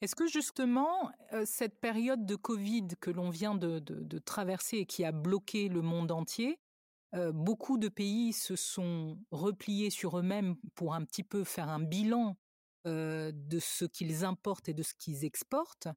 Est-ce 0.00 0.14
que 0.14 0.28
justement, 0.28 1.10
euh, 1.32 1.44
cette 1.44 1.80
période 1.80 2.26
de 2.26 2.36
Covid 2.36 2.88
que 3.00 3.10
l'on 3.10 3.30
vient 3.30 3.54
de, 3.54 4.18
traverser 4.18 4.78
et 4.78 4.86
qui 4.86 5.04
a 5.04 5.12
bloqué 5.12 5.68
le 5.68 5.82
monde 5.82 6.12
entier, 6.12 6.60
euh, 7.14 7.32
beaucoup 7.32 7.78
de 7.78 7.88
pays 7.88 8.32
se 8.32 8.54
sont 8.54 9.18
repliés 9.30 9.90
sur 9.90 10.18
eux-mêmes 10.18 10.56
pour 10.74 10.94
un 10.94 11.04
petit 11.04 11.24
peu 11.24 11.42
faire 11.42 11.68
un 11.68 11.80
bilan 11.80 12.36
euh, 12.86 13.32
de 13.34 13.58
ce 13.58 13.86
qu'ils 13.86 14.24
importent 14.24 14.68
et 14.68 14.74
de 14.74 14.82
ce 14.82 14.94
qu'ils 14.94 15.24
exportent. 15.24 15.88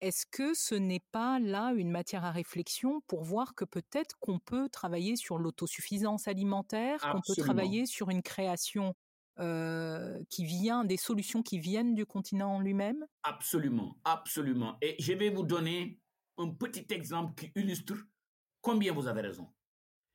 Est-ce 0.00 0.24
que 0.26 0.54
ce 0.54 0.74
n'est 0.74 1.04
pas 1.12 1.38
là 1.38 1.72
une 1.74 1.90
matière 1.90 2.24
à 2.24 2.30
réflexion 2.30 3.02
pour 3.06 3.22
voir 3.22 3.54
que 3.54 3.66
peut-être 3.66 4.18
qu'on 4.18 4.38
peut 4.38 4.68
travailler 4.70 5.16
sur 5.16 5.38
l'autosuffisance 5.38 6.26
alimentaire, 6.26 7.00
qu'on 7.00 7.20
peut 7.20 7.40
travailler 7.40 7.84
sur 7.84 8.08
une 8.08 8.22
création 8.22 8.94
euh, 9.40 10.18
qui 10.30 10.44
vient, 10.44 10.84
des 10.84 10.96
solutions 10.96 11.42
qui 11.42 11.58
viennent 11.58 11.94
du 11.94 12.06
continent 12.06 12.60
lui-même? 12.60 13.04
Absolument, 13.22 13.98
absolument. 14.04 14.78
Et 14.80 14.96
je 14.98 15.12
vais 15.12 15.28
vous 15.28 15.44
donner 15.44 16.00
un 16.38 16.48
petit 16.48 16.86
exemple 16.94 17.34
qui 17.34 17.52
illustre 17.54 17.94
combien 18.62 18.94
vous 18.94 19.06
avez 19.06 19.20
raison. 19.20 19.52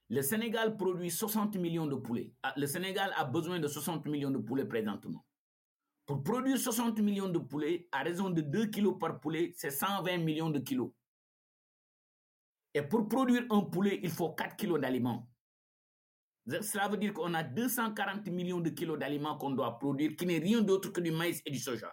Le 0.10 0.22
Sénégal 0.22 0.78
produit 0.78 1.10
60 1.12 1.56
millions 1.58 1.88
de 1.88 1.96
poulets. 1.96 2.34
Ah, 2.44 2.54
le 2.58 2.68
Sénégal 2.68 3.12
a 3.16 3.26
besoin 3.26 3.60
de 3.60 3.68
60 3.68 4.06
millions 4.06 4.32
de 4.32 4.38
poulets 4.38 4.66
présentement. 4.66 5.26
Pour 6.06 6.24
produire 6.24 6.60
60 6.60 7.00
millions 7.00 7.30
de 7.30 7.40
poulets, 7.40 7.88
à 7.92 8.04
raison 8.04 8.30
de 8.30 8.42
2 8.42 8.68
kilos 8.68 8.96
par 9.00 9.20
poulet, 9.20 9.54
c'est 9.56 9.72
120 9.72 10.20
millions 10.20 10.52
de 10.52 10.60
kilos. 10.60 10.92
Et 12.76 12.82
pour 12.84 13.08
produire 13.08 13.46
un 13.50 13.62
poulet, 13.62 14.00
il 14.04 14.12
faut 14.12 14.34
4 14.34 14.56
kilos 14.56 14.80
d'aliments. 14.80 15.28
Cela 16.62 16.88
veut 16.90 16.98
dire 16.98 17.12
qu'on 17.14 17.34
a 17.34 17.42
240 17.42 18.28
millions 18.28 18.60
de 18.60 18.70
kilos 18.70 19.00
d'aliments 19.00 19.36
qu'on 19.38 19.50
doit 19.50 19.80
produire, 19.80 20.16
qui 20.16 20.28
n'est 20.28 20.38
rien 20.38 20.62
d'autre 20.62 20.90
que 20.90 21.02
du 21.02 21.10
maïs 21.10 21.42
et 21.44 21.50
du 21.50 21.58
soja. 21.58 21.92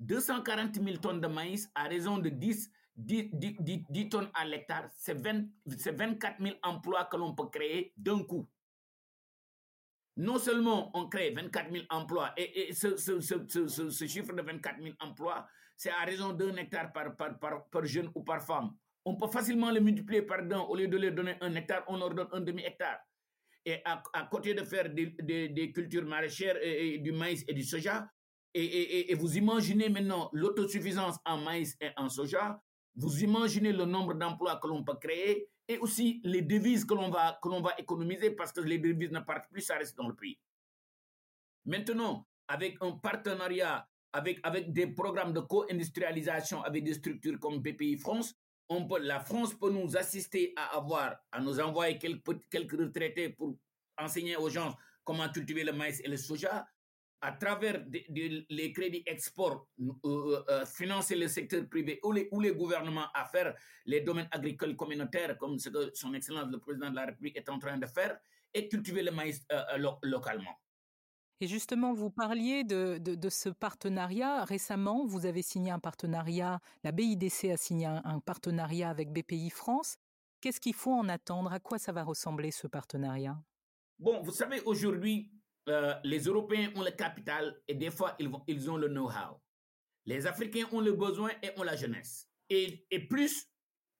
240 0.00 0.74
000 0.82 0.96
tonnes 0.96 1.20
de 1.20 1.28
maïs 1.28 1.70
à 1.74 1.84
raison 1.84 2.18
de 2.18 2.30
10, 2.30 2.72
10, 2.96 4.08
tonnes 4.08 4.30
à 4.34 4.44
l'hectare, 4.44 4.88
c'est 4.96 5.14
24 5.14 6.42
000 6.42 6.56
emplois 6.64 7.04
que 7.04 7.16
l'on 7.16 7.34
peut 7.34 7.48
créer 7.48 7.92
d'un 7.96 8.24
coup. 8.24 8.48
Non 10.18 10.38
seulement 10.38 10.90
on 10.94 11.08
crée 11.08 11.30
24 11.30 11.70
000 11.72 11.84
emplois, 11.90 12.32
et, 12.36 12.72
ce, 12.72 12.96
chiffre 14.06 14.32
de 14.32 14.42
24 14.42 14.82
000 14.82 14.96
emplois, 14.98 15.46
c'est 15.76 15.90
à 15.90 16.04
raison 16.04 16.32
d'un 16.32 16.56
hectare 16.56 16.92
par, 16.92 17.14
par, 17.16 17.84
jeune 17.86 18.10
ou 18.16 18.24
par 18.24 18.44
femme. 18.44 18.72
On 19.04 19.14
peut 19.14 19.28
facilement 19.28 19.70
le 19.70 19.78
multiplier 19.78 20.22
par 20.22 20.42
deux. 20.42 20.56
Au 20.56 20.74
lieu 20.74 20.88
de 20.88 20.96
leur 20.96 21.12
donner 21.12 21.36
un 21.40 21.54
hectare, 21.54 21.84
on 21.86 21.96
leur 21.96 22.12
donne 22.12 22.26
un 22.32 22.40
demi-hectare. 22.40 22.98
Et 23.64 23.80
à, 23.84 24.02
côté 24.28 24.54
de 24.54 24.64
faire 24.64 24.90
des, 24.90 25.72
cultures 25.72 26.04
maraîchères, 26.04 26.58
et, 26.60 26.98
du 26.98 27.12
maïs 27.12 27.44
et 27.46 27.54
du 27.54 27.62
soja, 27.62 28.10
et, 28.52 29.14
vous 29.14 29.36
imaginez 29.36 29.88
maintenant 29.88 30.30
l'autosuffisance 30.32 31.18
en 31.24 31.38
maïs 31.38 31.76
et 31.80 31.90
en 31.96 32.08
soja, 32.08 32.60
vous 32.96 33.22
imaginez 33.22 33.72
le 33.72 33.84
nombre 33.84 34.14
d'emplois 34.14 34.56
que 34.56 34.66
l'on 34.66 34.82
peut 34.82 34.96
créer 35.00 35.48
et 35.68 35.78
aussi 35.78 36.20
les 36.24 36.42
devises 36.42 36.84
que 36.84 36.94
l'on 36.94 37.10
va, 37.10 37.38
que 37.42 37.48
l'on 37.48 37.60
va 37.60 37.74
économiser 37.78 38.30
parce 38.30 38.52
que 38.52 38.60
les 38.60 38.78
devises 38.78 39.10
ne 39.10 39.20
partent 39.20 39.50
plus, 39.50 39.60
ça 39.60 39.76
reste 39.76 39.96
dans 39.96 40.08
le 40.08 40.14
pays. 40.14 40.38
Maintenant, 41.66 42.26
avec 42.48 42.78
un 42.80 42.92
partenariat, 42.92 43.86
avec, 44.12 44.40
avec 44.42 44.72
des 44.72 44.86
programmes 44.86 45.34
de 45.34 45.40
co-industrialisation 45.40 46.62
avec 46.62 46.84
des 46.84 46.94
structures 46.94 47.38
comme 47.38 47.60
BPI 47.60 47.98
France, 47.98 48.34
la 49.00 49.20
France 49.20 49.54
peut 49.54 49.70
nous 49.70 49.96
assister 49.96 50.52
à 50.56 50.76
avoir, 50.76 51.16
à 51.32 51.40
nous 51.40 51.60
envoyer 51.60 51.98
quelques, 51.98 52.48
quelques 52.50 52.78
retraités 52.78 53.30
pour 53.30 53.56
enseigner 53.98 54.36
aux 54.36 54.48
gens 54.48 54.74
comment 55.04 55.28
cultiver 55.28 55.64
le 55.64 55.72
maïs 55.72 56.00
et 56.04 56.08
le 56.08 56.16
soja 56.16 56.66
à 57.20 57.32
travers 57.32 57.84
les 57.88 58.72
crédits 58.72 59.02
export, 59.06 59.66
euh, 59.80 59.92
euh, 60.04 60.44
euh, 60.48 60.66
financer 60.66 61.16
le 61.16 61.28
secteur 61.28 61.68
privé 61.68 61.98
ou 62.04 62.12
les, 62.12 62.28
ou 62.30 62.40
les 62.40 62.54
gouvernements 62.54 63.10
à 63.12 63.24
faire 63.24 63.54
les 63.86 64.00
domaines 64.00 64.28
agricoles 64.30 64.76
communautaires, 64.76 65.36
comme 65.36 65.58
ce 65.58 65.68
que 65.68 65.90
son 65.94 66.14
Excellence 66.14 66.50
le 66.50 66.58
Président 66.58 66.90
de 66.90 66.96
la 66.96 67.06
République 67.06 67.36
est 67.36 67.48
en 67.48 67.58
train 67.58 67.76
de 67.76 67.86
faire, 67.86 68.18
et 68.54 68.68
cultiver 68.68 69.02
le 69.02 69.10
maïs 69.10 69.44
localement. 70.02 70.58
Et 71.40 71.46
justement, 71.46 71.92
vous 71.92 72.10
parliez 72.10 72.64
de, 72.64 72.98
de, 72.98 73.28
ce 73.28 73.48
partenariat. 73.48 74.44
Récemment, 74.44 75.06
vous 75.06 75.24
avez 75.24 75.42
signé 75.42 75.70
un 75.70 75.78
partenariat, 75.78 76.60
la 76.82 76.90
BIDC 76.90 77.50
a 77.52 77.56
signé 77.56 77.86
un 77.86 78.18
partenariat 78.20 78.90
avec 78.90 79.12
BPI 79.12 79.50
France. 79.50 79.98
Qu'est-ce 80.40 80.60
qu'il 80.60 80.74
faut 80.74 80.92
en 80.92 81.08
attendre? 81.08 81.52
À 81.52 81.60
quoi 81.60 81.78
ça 81.78 81.92
va 81.92 82.02
ressembler 82.02 82.50
ce 82.50 82.66
partenariat? 82.66 83.36
Bon, 83.98 84.20
vous 84.22 84.32
savez, 84.32 84.60
aujourd'hui, 84.62 85.30
euh, 85.70 85.94
les 86.04 86.20
Européens 86.20 86.70
ont 86.76 86.82
le 86.82 86.90
capital 86.90 87.60
et 87.66 87.74
des 87.74 87.90
fois, 87.90 88.16
ils, 88.18 88.70
ont 88.70 88.76
le 88.76 88.88
know-how. 88.88 89.40
Les 90.06 90.26
Africains 90.26 90.66
ont 90.72 90.80
le 90.80 90.92
besoin 90.92 91.30
et 91.42 91.50
ont 91.56 91.62
la 91.62 91.76
jeunesse. 91.76 92.28
Et, 92.48 92.86
plus, 93.08 93.46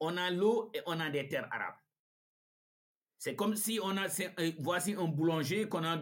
on 0.00 0.16
a 0.16 0.30
l'eau 0.30 0.70
et 0.74 0.80
on 0.86 0.98
a 1.00 1.10
des 1.10 1.28
terres 1.28 1.48
arabes. 1.52 1.76
C'est 3.18 3.34
comme 3.34 3.56
si 3.56 3.80
on 3.82 3.96
a, 3.96 4.06
euh, 4.38 4.52
voici 4.60 4.94
un 4.94 5.06
boulanger 5.06 5.68
qu'on 5.68 5.84
a, 5.84 5.96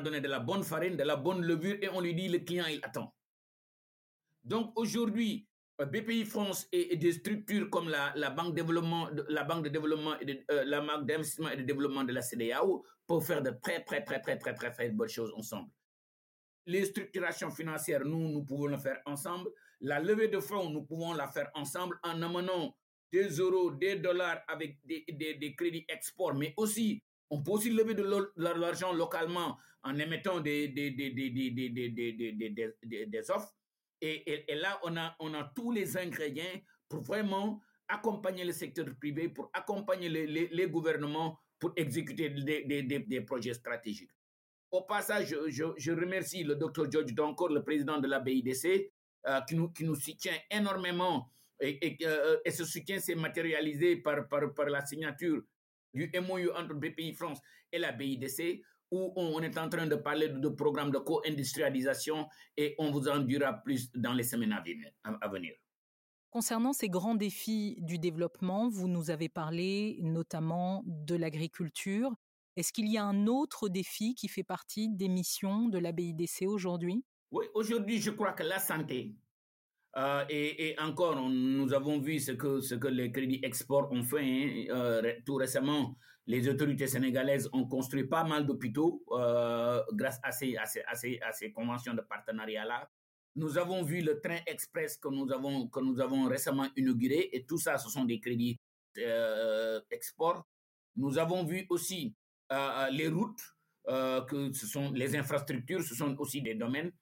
donné 0.00 0.20
de 0.20 0.28
la 0.28 0.38
bonne 0.38 0.62
farine, 0.62 0.96
de 0.96 1.02
la 1.02 1.16
bonne 1.16 1.42
levure 1.42 1.76
et 1.82 1.88
on 1.88 2.00
lui 2.00 2.14
dit 2.14 2.28
le 2.28 2.38
client, 2.38 2.66
il 2.66 2.80
attend. 2.84 3.14
Donc 4.44 4.72
aujourd'hui, 4.78 5.48
BPI 5.78 6.24
France 6.24 6.68
et, 6.70 6.96
des 6.96 7.12
structures 7.12 7.68
comme 7.68 7.88
la, 7.88 8.12
la, 8.14 8.30
banque 8.30 8.54
développement, 8.54 9.08
la 9.28 9.42
banque 9.42 9.64
de 9.64 9.68
développement 9.70 10.18
et 10.20 10.24
de, 10.24 10.44
la 10.48 10.80
banque 10.80 11.06
d'investissement 11.06 11.50
et 11.50 11.56
de 11.56 11.62
développement 11.62 12.04
de 12.04 12.12
la 12.12 12.22
CDAO 12.22 12.84
pour 13.06 13.24
faire 13.24 13.42
de 13.42 13.50
très, 13.62 13.82
très, 13.82 14.04
très, 14.04 14.20
très, 14.20 14.38
très, 14.38 14.54
très, 14.54 14.70
très 14.70 14.90
bonnes 14.90 15.08
choses 15.08 15.32
ensemble. 15.36 15.68
Les 16.66 16.84
structurations 16.84 17.50
financières, 17.50 18.04
nous, 18.04 18.28
nous 18.28 18.44
pouvons 18.44 18.66
le 18.66 18.78
faire 18.78 19.00
ensemble. 19.04 19.50
La 19.80 20.00
levée 20.00 20.28
de 20.28 20.38
fonds, 20.38 20.70
nous 20.70 20.82
pouvons 20.84 21.12
la 21.12 21.26
faire 21.28 21.50
ensemble 21.54 21.98
en 22.04 22.22
amenant 22.22 22.76
des 23.12 23.28
euros, 23.28 23.72
des 23.72 23.96
dollars 23.96 24.42
avec 24.48 24.78
des, 24.84 25.04
des, 25.08 25.34
des 25.34 25.54
crédits 25.54 25.84
export, 25.88 26.34
mais 26.34 26.54
aussi, 26.56 27.02
on 27.30 27.42
peut 27.42 27.50
aussi 27.52 27.70
lever 27.70 27.94
de 27.94 28.04
l'argent 28.36 28.92
localement 28.92 29.58
en 29.82 29.98
émettant 29.98 30.40
des, 30.40 30.68
des, 30.68 30.92
des, 30.92 31.10
des, 31.10 31.30
des 33.06 33.30
Et, 34.00 34.44
là, 34.54 34.78
on 34.82 34.96
a, 34.96 35.14
on 35.20 35.32
a 35.34 35.44
tous 35.54 35.70
les 35.72 35.96
ingrédients 35.96 36.60
pour 36.88 37.00
vraiment 37.00 37.60
accompagner 37.88 38.44
le 38.44 38.52
secteur 38.52 38.86
privé, 38.98 39.28
pour 39.28 39.50
accompagner 39.52 40.08
les, 40.08 40.66
gouvernements 40.68 41.38
pour 41.58 41.72
exécuter 41.76 42.30
des, 42.30 43.20
projets 43.22 43.54
stratégiques. 43.54 44.10
Au 44.70 44.82
passage, 44.82 45.36
je, 45.48 45.92
remercie 45.92 46.42
le 46.44 46.56
docteur 46.56 46.90
George 46.90 47.14
Donkor, 47.14 47.48
le 47.50 47.62
président 47.62 47.98
de 47.98 48.08
la 48.08 48.20
BIDC, 48.20 48.90
euh, 49.26 49.40
qui, 49.48 49.54
nous, 49.54 49.70
qui 49.70 49.84
nous 49.84 49.94
soutient 49.94 50.36
énormément. 50.50 51.30
Et, 51.60 51.86
et, 51.86 51.96
euh, 52.06 52.38
et 52.44 52.50
ce 52.50 52.64
soutien 52.64 52.98
s'est 52.98 53.14
matérialisé 53.14 53.96
par, 53.96 54.28
par, 54.28 54.52
par 54.52 54.66
la 54.66 54.84
signature 54.84 55.40
du 55.94 56.10
MOU 56.20 56.50
entre 56.56 56.74
BPI 56.74 57.14
France 57.14 57.38
et 57.72 57.78
la 57.78 57.92
BIDC, 57.92 58.60
où 58.90 59.12
on 59.16 59.40
est 59.40 59.58
en 59.58 59.68
train 59.68 59.86
de 59.86 59.96
parler 59.96 60.28
de, 60.28 60.48
programmes 60.48 60.90
de 60.90 60.98
co-industrialisation 60.98 62.26
et 62.56 62.74
on 62.78 62.90
vous 62.90 63.08
en 63.08 63.18
dira 63.18 63.52
plus 63.52 63.90
dans 63.94 64.12
les 64.12 64.22
semaines 64.22 64.52
à 64.52 65.28
venir. 65.28 65.54
Concernant 66.30 66.72
ces 66.72 66.88
grands 66.88 67.14
défis 67.14 67.76
du 67.78 67.98
développement, 67.98 68.68
vous 68.68 68.88
nous 68.88 69.10
avez 69.10 69.28
parlé 69.28 69.98
notamment 70.02 70.82
de 70.84 71.14
l'agriculture. 71.14 72.12
Est-ce 72.56 72.72
qu'il 72.72 72.88
y 72.90 72.98
a 72.98 73.04
un 73.04 73.26
autre 73.28 73.68
défi 73.68 74.14
qui 74.14 74.26
fait 74.28 74.42
partie 74.42 74.88
des 74.88 75.08
missions 75.08 75.68
de 75.68 75.78
la 75.78 75.92
BIDC 75.92 76.46
aujourd'hui? 76.46 77.04
Oui, 77.30 77.46
aujourd'hui, 77.54 78.00
je 78.00 78.10
crois 78.10 78.32
que 78.32 78.42
la 78.42 78.58
santé, 78.58 79.14
euh, 79.96 80.24
et, 80.28 80.74
encore, 80.80 81.16
nous 81.28 81.72
avons 81.72 82.00
vu 82.00 82.18
ce 82.18 82.32
que, 82.32 82.60
ce 82.60 82.74
que 82.74 82.88
les 82.88 83.12
crédits 83.12 83.40
export 83.42 83.90
ont 83.92 84.02
fait. 84.02 84.20
Hein. 84.20 84.64
Euh, 84.70 85.12
tout 85.24 85.36
récemment, 85.36 85.96
les 86.26 86.48
autorités 86.48 86.86
sénégalaises 86.86 87.48
ont 87.52 87.66
construit 87.66 88.04
pas 88.04 88.24
mal 88.24 88.46
d'hôpitaux 88.46 89.04
euh, 89.12 89.82
grâce 89.92 90.18
à 90.22 90.32
ces, 90.32 90.56
à, 90.56 90.64
ces, 90.66 90.82
à, 91.20 91.32
ces, 91.32 91.52
conventions 91.52 91.94
de 91.94 92.00
partenariat-là. 92.00 92.90
Nous 93.36 93.58
avons 93.58 93.82
vu 93.82 94.00
le 94.00 94.20
train 94.20 94.38
express 94.46 94.96
que 94.96 95.08
nous 95.08 95.30
avons, 95.32 95.68
que 95.68 95.80
nous 95.80 96.00
avons 96.00 96.26
récemment 96.28 96.68
inauguré 96.76 97.30
et 97.32 97.44
tout 97.44 97.58
ça, 97.58 97.78
ce 97.78 97.90
sont 97.90 98.04
des 98.04 98.20
crédits 98.20 98.58
export. 99.90 100.46
Nous 100.96 101.18
avons 101.18 101.44
vu 101.44 101.66
aussi 101.68 102.14
les 102.92 103.08
routes, 103.08 103.42
que 103.86 104.52
ce 104.52 104.66
sont 104.66 104.92
les 104.92 105.16
infrastructures, 105.16 105.82
ce 105.82 105.94
sont 105.96 106.16
aussi 106.20 106.40
des 106.42 106.54
domaines. 106.54 106.92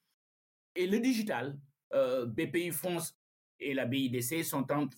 Et 0.75 0.87
le 0.87 0.99
digital, 1.01 1.59
euh, 1.95 2.27
BPI 2.27 2.71
France 2.71 3.15
et 3.61 3.75
la 3.75 3.85
BIDC 3.85 4.43
sont 4.45 4.67
en, 4.73 4.89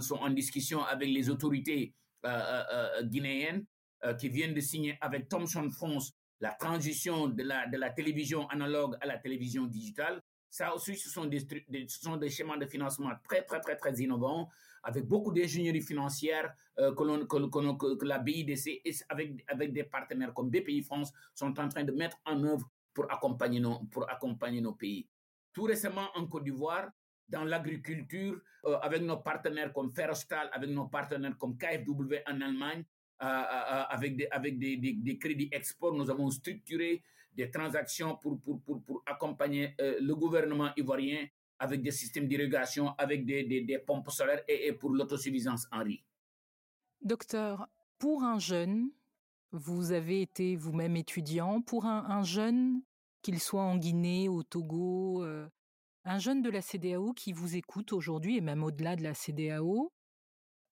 sont 0.00 0.16
en 0.16 0.30
discussion 0.30 0.84
avec 0.84 1.08
les 1.08 1.30
autorités 1.30 1.94
euh, 2.24 2.62
euh, 2.72 3.02
guinéennes 3.04 3.64
qui 4.18 4.28
viennent 4.28 4.54
de 4.54 4.60
signer 4.60 4.96
avec 5.00 5.28
Thomson 5.28 5.68
France 5.70 6.12
la 6.40 6.52
transition 6.52 7.28
de 7.28 7.42
la, 7.42 7.66
de 7.66 7.76
la 7.76 7.90
télévision 7.90 8.46
analogue 8.48 8.94
à 9.00 9.06
la 9.06 9.18
télévision 9.18 9.64
digitale. 9.64 10.22
Ça 10.50 10.72
aussi, 10.74 10.96
ce 10.96 11.08
sont 11.08 11.24
des, 11.24 11.40
ce 11.40 12.28
schémas 12.28 12.56
de 12.56 12.66
financement 12.66 13.10
très, 13.28 13.42
très, 13.42 13.58
très, 13.60 13.74
très 13.74 13.94
innovants, 13.94 14.48
avec 14.82 15.06
beaucoup 15.06 15.32
d'ingénierie 15.32 15.80
financière 15.80 16.54
que, 16.76 17.94
que, 17.96 18.04
la 18.04 18.18
BIDC, 18.18 18.82
avec, 19.08 19.44
avec 19.48 19.72
des 19.72 19.84
partenaires 19.84 20.32
comme 20.34 20.50
BPI 20.50 20.82
France, 20.82 21.10
sont 21.34 21.58
en 21.58 21.68
train 21.68 21.84
de 21.84 21.92
mettre 21.92 22.18
en 22.26 22.44
œuvre 22.44 22.70
pour 22.94 23.10
accompagner 23.10 23.58
nos, 23.58 23.80
pour 23.86 24.08
accompagner 24.08 24.60
nos 24.60 24.74
pays 24.74 25.08
tout 25.56 25.64
récemment 25.64 26.08
en 26.14 26.26
Côte 26.26 26.44
d'Ivoire, 26.44 26.90
dans 27.28 27.44
l'agriculture, 27.44 28.40
euh, 28.64 28.78
avec 28.78 29.02
nos 29.02 29.18
partenaires 29.18 29.72
comme 29.72 29.90
Ferrostal, 29.92 30.48
avec 30.52 30.70
nos 30.70 30.86
partenaires 30.86 31.36
comme 31.38 31.56
KfW 31.56 32.16
en 32.26 32.40
Allemagne, 32.40 32.84
euh, 33.22 33.26
euh, 33.26 33.82
avec, 33.88 34.16
des, 34.16 34.28
avec 34.30 34.58
des, 34.58 34.76
des, 34.76 35.18
crédits 35.18 35.48
export, 35.50 35.94
nous 35.94 36.10
avons 36.10 36.30
structuré 36.30 37.02
des 37.32 37.50
transactions 37.50 38.16
pour, 38.16 38.40
pour, 38.40 38.60
pour, 38.62 38.82
pour 38.82 39.02
accompagner 39.06 39.74
le 39.78 40.12
gouvernement 40.14 40.70
ivoirien 40.76 41.26
avec 41.58 41.82
des 41.82 41.90
systèmes 41.90 42.28
d'irrigation, 42.28 42.94
avec 42.98 43.24
des, 43.24 43.44
des, 43.44 43.78
pompes 43.78 44.10
solaires 44.10 44.42
et, 44.48 44.72
pour 44.72 44.90
l'autosuffisance 44.90 45.66
en 45.72 45.82
riz. 45.82 46.02
Docteur, 47.02 47.68
pour 47.98 48.22
un 48.22 48.38
jeune, 48.38 48.90
vous 49.52 49.92
avez 49.92 50.22
été 50.22 50.56
vous-même 50.56 50.96
étudiant, 50.96 51.60
pour 51.60 51.86
un, 51.86 52.22
jeune, 52.22 52.82
qu'il 53.22 53.38
soit 53.38 53.62
en 53.62 53.76
Guinée, 53.76 54.28
au 54.28 54.42
Togo, 54.42 55.24
un 56.06 56.18
jeune 56.18 56.40
de 56.40 56.50
la 56.50 56.62
CDAO 56.62 57.12
qui 57.12 57.32
vous 57.32 57.56
écoute 57.56 57.92
aujourd'hui 57.92 58.36
et 58.36 58.40
même 58.40 58.62
au-delà 58.62 58.94
de 58.96 59.02
la 59.02 59.12
CDAO, 59.12 59.92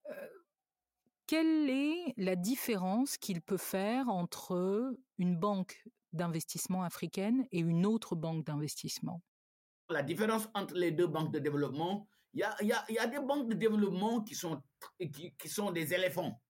euh, 0.09 0.29
quelle 1.27 1.69
est 1.69 2.15
la 2.17 2.37
différence 2.37 3.19
qu'il 3.19 3.43
peut 3.43 3.57
faire 3.57 4.09
entre 4.09 4.97
une 5.19 5.37
banque 5.37 5.85
d'investissement 6.13 6.85
africaine 6.85 7.47
et 7.51 7.59
une 7.59 7.85
autre 7.85 8.15
banque 8.15 8.45
d'investissement? 8.45 9.23
La 9.91 10.03
différence 10.03 10.49
entre 10.55 10.75
les 10.75 10.93
deux 10.93 11.09
banques 11.09 11.33
de 11.33 11.41
développement, 11.41 12.07
il 12.33 12.41
y 12.41 12.99
a, 12.99 13.07
des 13.07 13.21
banques 13.21 13.49
de 13.49 13.55
développement 13.55 14.23
qui 14.23 14.35
sont, 14.35 14.63
des 14.99 15.95
éléphants. 15.95 16.41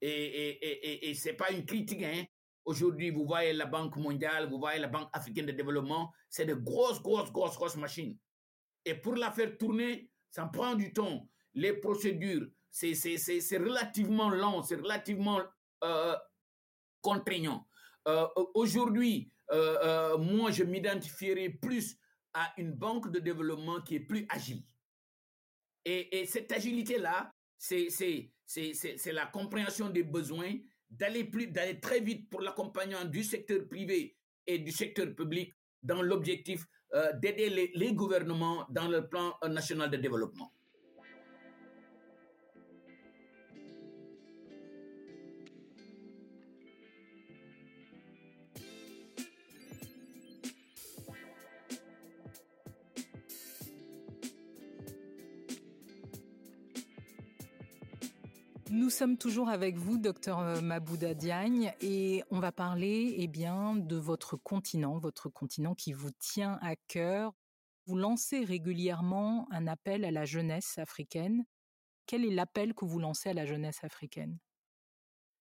Et, 0.00 0.10
et, 0.10 1.10
et, 1.10 1.14
ce 1.14 1.28
n'est 1.28 1.34
pas 1.34 1.50
une 1.50 1.64
critique. 1.64 2.02
Hein. 2.02 2.24
Aujourd'hui, 2.64 3.10
vous 3.10 3.24
voyez 3.24 3.52
la 3.52 3.66
Banque 3.66 3.96
mondiale, 3.96 4.48
vous 4.50 4.58
voyez 4.58 4.78
la 4.78 4.88
Banque 4.88 5.08
africaine 5.12 5.46
de 5.46 5.52
développement, 5.52 6.12
c'est 6.28 6.44
de 6.44 6.54
grosses, 6.54 7.02
grosses, 7.02 7.32
grosses, 7.32 7.56
grosses 7.56 7.76
machines. 7.76 8.16
Et 8.84 8.94
pour 8.94 9.16
la 9.16 9.30
faire 9.30 9.56
tourner, 9.56 10.10
ça 10.30 10.46
prend 10.46 10.74
du 10.74 10.92
temps. 10.92 11.28
Les 11.54 11.72
procédures, 11.72 12.46
c'est 12.70 12.92
relativement 13.58 14.30
lent, 14.30 14.62
c'est 14.62 14.76
relativement 14.76 15.40
euh, 15.84 16.16
contraignant. 17.00 17.66
Euh, 18.06 18.26
Aujourd'hui, 18.54 19.32
euh, 19.50 20.18
moi, 20.18 20.50
je 20.50 20.64
m'identifierai 20.64 21.50
plus 21.50 21.98
à 22.34 22.52
une 22.58 22.72
banque 22.72 23.10
de 23.10 23.18
développement 23.18 23.80
qui 23.80 23.96
est 23.96 24.00
plus 24.00 24.26
agile. 24.28 24.62
Et, 25.84 26.20
et 26.20 26.26
cette 26.26 26.52
agilité-là, 26.52 27.32
c'est 27.56 27.92
la 29.06 29.26
compréhension 29.26 29.90
des 29.90 30.02
besoins, 30.02 30.54
d'aller 30.90 31.24
plus, 31.24 31.46
d'aller 31.48 31.80
très 31.80 32.00
vite 32.00 32.28
pour 32.30 32.40
l'accompagnement 32.40 33.04
du 33.04 33.22
secteur 33.22 33.66
privé 33.68 34.16
et 34.46 34.58
du 34.58 34.72
secteur 34.72 35.14
public 35.14 35.54
dans 35.82 36.02
l'objectif 36.02 36.64
euh, 36.94 37.12
d'aider 37.14 37.50
les, 37.50 37.70
les, 37.74 37.92
gouvernements 37.92 38.66
dans 38.70 38.88
le 38.88 39.08
plan 39.08 39.36
national 39.46 39.90
de 39.90 39.98
développement. 39.98 40.52
Nous 58.88 58.94
sommes 58.94 59.18
toujours 59.18 59.50
avec 59.50 59.76
vous, 59.76 59.98
docteur 59.98 60.38
euh, 60.38 60.62
Mabouda 60.62 61.12
Diagne, 61.12 61.74
et 61.82 62.24
on 62.30 62.40
va 62.40 62.52
parler 62.52 63.16
eh 63.18 63.26
bien, 63.26 63.76
de 63.76 63.96
votre 63.96 64.38
continent, 64.38 64.96
votre 64.96 65.28
continent 65.28 65.74
qui 65.74 65.92
vous 65.92 66.10
tient 66.10 66.58
à 66.62 66.74
cœur. 66.74 67.34
Vous 67.84 67.96
lancez 67.96 68.46
régulièrement 68.46 69.46
un 69.50 69.66
appel 69.66 70.06
à 70.06 70.10
la 70.10 70.24
jeunesse 70.24 70.78
africaine. 70.78 71.44
Quel 72.06 72.24
est 72.24 72.30
l'appel 72.30 72.72
que 72.72 72.86
vous 72.86 72.98
lancez 72.98 73.28
à 73.28 73.34
la 73.34 73.44
jeunesse 73.44 73.84
africaine? 73.84 74.38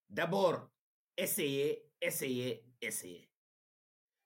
D'abord, 0.10 0.70
essayez, 1.16 1.90
essayez, 2.02 2.66
essayez. 2.82 3.30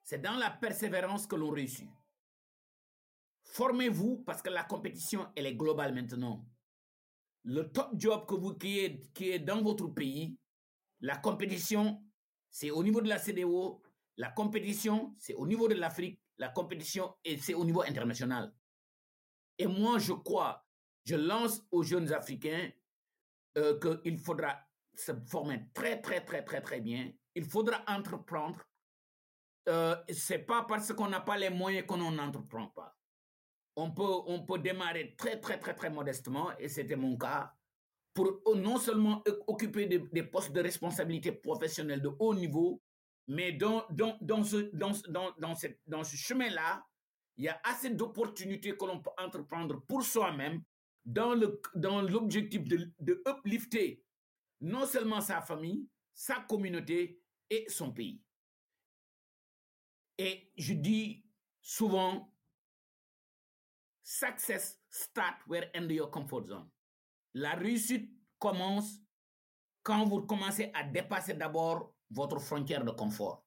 C'est 0.04 0.24
dans 0.24 0.38
la 0.38 0.50
persévérance 0.50 1.28
que 1.28 1.36
l'on 1.36 1.51
réussit. 1.51 1.92
Formez-vous 3.44 4.24
parce 4.25 4.42
que 4.42 4.50
la 4.50 4.63
compétition, 4.63 5.28
elle 5.36 5.46
est 5.46 5.56
globale 5.56 5.94
maintenant 5.94 6.44
le 7.44 7.72
top 7.72 7.92
job 7.96 8.26
que 8.28 8.36
vous, 8.36 8.54
qui, 8.56 8.80
est, 8.80 9.14
qui 9.14 9.32
est 9.32 9.40
dans 9.40 9.62
votre 9.62 9.88
pays, 9.88 10.38
la 11.00 11.18
compétition, 11.18 12.04
c'est 12.50 12.72
au 12.72 12.84
niveau 12.84 13.02
de 13.02 13.10
la 13.10 13.18
CDO, 13.18 13.82
la 14.18 14.30
compétition, 14.30 15.16
c'est 15.18 15.34
au 15.34 15.48
niveau 15.48 15.68
de 15.68 15.74
l'Afrique, 15.76 16.22
la 16.38 16.50
compétition, 16.50 17.16
et 17.24 17.38
c'est 17.38 17.54
au 17.54 17.66
niveau 17.66 17.82
international. 17.82 18.54
Et 19.58 19.68
moi, 19.68 20.00
je 20.00 20.14
crois, 20.14 20.66
je 21.06 21.16
lance 21.16 21.62
aux 21.72 21.84
jeunes 21.84 22.12
Africains 22.14 22.70
euh, 23.58 23.80
qu'il 23.80 24.18
faudra 24.18 24.60
se 24.94 25.12
former 25.27 25.68
très, 25.74 26.01
très, 26.01 26.24
très, 26.24 26.44
très, 26.44 26.62
très 26.62 26.82
bien. 26.82 27.12
Il 27.36 27.46
faudra 27.46 27.84
entreprendre. 27.88 28.62
Euh, 29.70 29.96
c'est 30.10 30.40
pas 30.40 30.64
parce 30.64 30.92
qu'on 30.94 31.08
n'a 31.08 31.22
pas 31.22 31.38
les 31.38 31.50
moyens 31.50 31.86
qu'on 31.86 32.12
n'entreprend 32.12 32.68
pas 32.70 32.98
on 33.75 33.92
peut, 33.92 34.03
on 34.27 34.46
peut 34.46 34.60
démarrer 34.60 35.16
très, 35.18 35.40
très, 35.40 35.60
très, 35.60 35.74
très 35.74 35.90
modestement, 35.90 36.57
et 36.57 36.70
c'était 36.70 36.96
mon 36.96 37.18
cas, 37.18 37.53
pour 38.14 38.42
non 38.55 38.77
seulement 38.77 39.24
occuper 39.48 39.86
des, 39.86 40.24
postes 40.24 40.51
de 40.51 40.62
responsabilité 40.62 41.31
professionnelle 41.31 42.01
de 42.01 42.12
haut 42.20 42.36
niveau, 42.36 42.81
mais 43.27 43.53
dans, 43.53 43.86
dans, 43.90 44.18
dans 44.20 44.44
ce, 44.44 44.57
dans, 44.75 44.92
dans, 45.07 45.31
dans, 45.38 45.55
dans 45.88 46.03
ce 46.03 46.16
chemin-là, 46.18 46.86
il 47.38 47.46
y 47.46 47.48
a 47.48 47.60
assez 47.64 47.90
d'opportunités 47.90 48.75
que 48.75 48.86
l'on 48.86 49.00
peut 49.00 49.12
entreprendre 49.18 49.81
pour 49.88 50.03
soi-même 50.03 50.62
dans 51.05 51.34
l'objectif 51.34 52.64
dans 52.64 52.75
de, 52.75 52.92
de 53.00 53.24
uplifter 53.25 54.03
non 54.60 54.86
seulement 54.86 55.22
sa 55.22 55.42
famille, 55.42 55.88
sa 56.14 56.36
communauté 56.42 57.20
et 57.50 57.66
son 57.68 57.92
pays. 57.92 58.22
Et 60.18 60.51
je 60.55 60.74
dis 60.74 61.25
souvent 61.62 62.30
Success 64.03 64.79
start 64.90 65.35
where 65.48 65.70
end 65.75 65.90
your 65.92 66.09
comfort 66.09 66.48
zone. 66.48 66.70
La 67.33 67.53
réussite 67.53 68.11
commence 68.40 69.00
quand 69.83 70.05
vous 70.05 70.24
commencez 70.24 70.72
à 70.74 70.83
dépasser 70.83 71.33
d'abord 71.33 71.94
votre 72.09 72.40
frontière 72.40 72.83
de 72.83 72.92
confort. 72.92 73.46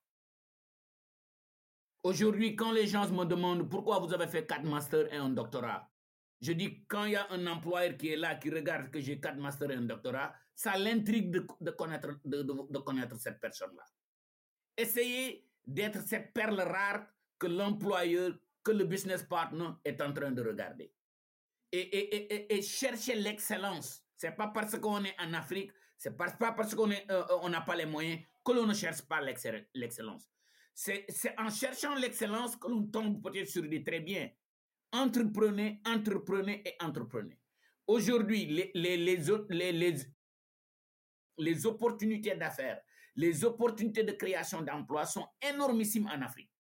Aujourd'hui, 2.03 2.55
quand 2.55 2.73
les 2.73 2.87
gens 2.87 3.09
me 3.11 3.25
demandent 3.25 3.69
pourquoi 3.69 3.99
vous 3.99 4.13
avez 4.13 4.27
fait 4.27 4.47
quatre 4.47 4.65
masters 4.65 5.13
et 5.13 5.17
un 5.17 5.31
doctorat, 5.31 5.91
je 6.41 6.53
dis 6.53 6.85
quand 6.87 7.05
il 7.05 7.13
y 7.13 7.17
a 7.17 7.31
un 7.31 7.47
employeur 7.47 7.97
qui 7.97 8.11
est 8.11 8.17
là, 8.17 8.35
qui 8.35 8.51
regarde 8.51 8.91
que 8.91 9.01
j'ai 9.01 9.19
quatre 9.19 9.39
masters 9.39 9.71
et 9.71 9.77
un 9.77 9.83
doctorat, 9.83 10.35
ça 10.55 10.77
l'intrigue 10.77 11.31
de, 11.31 11.71
connaître, 11.71 12.21
de, 12.25 12.43
de 12.43 12.79
connaître 12.79 13.19
cette 13.19 13.41
personne-là. 13.41 13.85
Essayez 14.77 15.49
d'être 15.67 16.03
cette 16.07 16.33
perle 16.33 16.61
rare 16.61 17.07
que 17.39 17.47
l'employeur 17.47 18.39
que 18.65 18.73
le 18.73 18.85
business 18.85 19.23
partner 19.23 19.69
est 19.85 20.01
en 20.01 20.13
train 20.13 20.33
de 20.33 20.43
regarder. 20.43 20.93
Et, 21.71 22.63
chercher 22.63 23.17
l'excellence. 23.17 24.03
C'est 24.17 24.35
pas 24.35 24.49
parce 24.49 24.79
qu'on 24.79 25.05
est 25.05 25.15
en 25.21 25.35
Afrique, 25.35 25.71
c'est 25.99 26.17
pas, 26.17 26.31
pas 26.31 26.53
parce 26.53 26.75
qu'on 26.75 26.91
euh, 26.91 27.49
n'a 27.49 27.61
pas 27.61 27.77
les 27.77 27.87
moyens 27.87 28.21
que 28.45 28.53
l'on 28.53 28.67
ne 28.67 28.75
cherche 28.75 29.03
pas 29.03 29.21
l'excellence. 29.21 30.31
C'est 30.73 31.07
en 31.39 31.51
cherchant 31.51 31.95
l'excellence 31.97 32.57
que 32.57 32.69
l'on 32.69 32.87
tombe 32.87 33.23
peut-être 33.23 33.49
sur 33.49 33.63
des 33.63 33.83
très 33.83 34.01
bien. 34.01 34.31
Entreprenez, 34.93 35.83
entreprenez 35.85 36.63
et 36.65 36.77
entreprenez. 36.83 37.39
Aujourd'hui, 37.87 38.47
les, 38.47 38.71
les, 38.75 38.97
les, 38.97 39.73
les, 39.73 39.97
les 41.39 41.67
opportunités 41.67 42.37
d'affaires, 42.37 42.81
les 43.17 43.45
opportunités 43.45 44.05
de 44.05 44.13
création 44.13 44.63
d'emplois 44.63 45.07
sont 45.07 45.27
énormissimes 45.43 46.07
en 46.07 46.23
Afrique. 46.23 46.54